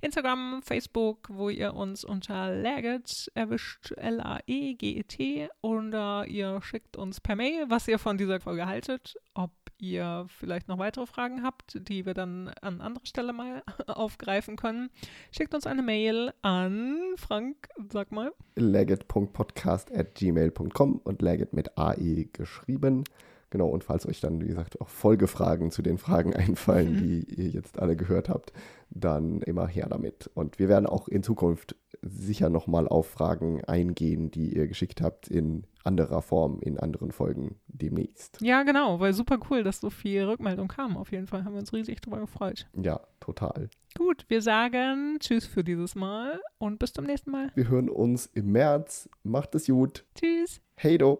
[0.00, 7.66] Instagram, Facebook, wo ihr uns unter Laget erwischt, L-A-E-G-E-T, oder ihr schickt uns per Mail,
[7.68, 12.14] was ihr von dieser Folge haltet, ob ihr vielleicht noch weitere Fragen habt, die wir
[12.14, 14.90] dann an anderer Stelle mal aufgreifen können.
[15.32, 18.32] Schickt uns eine Mail an Frank, sag mal.
[18.56, 23.04] Legit.podcast at gmail.com und Legit mit AE geschrieben.
[23.50, 26.98] Genau, und falls euch dann, wie gesagt, auch Folgefragen zu den Fragen einfallen, Mhm.
[26.98, 28.52] die ihr jetzt alle gehört habt,
[28.90, 30.30] dann immer her damit.
[30.34, 35.28] Und wir werden auch in Zukunft sicher nochmal auf Fragen eingehen, die ihr geschickt habt,
[35.28, 38.40] in anderer Form, in anderen Folgen demnächst.
[38.40, 40.96] Ja, genau, weil super cool, dass so viel Rückmeldung kam.
[40.96, 42.68] Auf jeden Fall haben wir uns riesig drüber gefreut.
[42.80, 43.68] Ja, total.
[43.98, 47.50] Gut, wir sagen Tschüss für dieses Mal und bis zum nächsten Mal.
[47.54, 49.08] Wir hören uns im März.
[49.24, 50.04] Macht es gut.
[50.14, 50.60] Tschüss.
[50.76, 51.18] Hey do.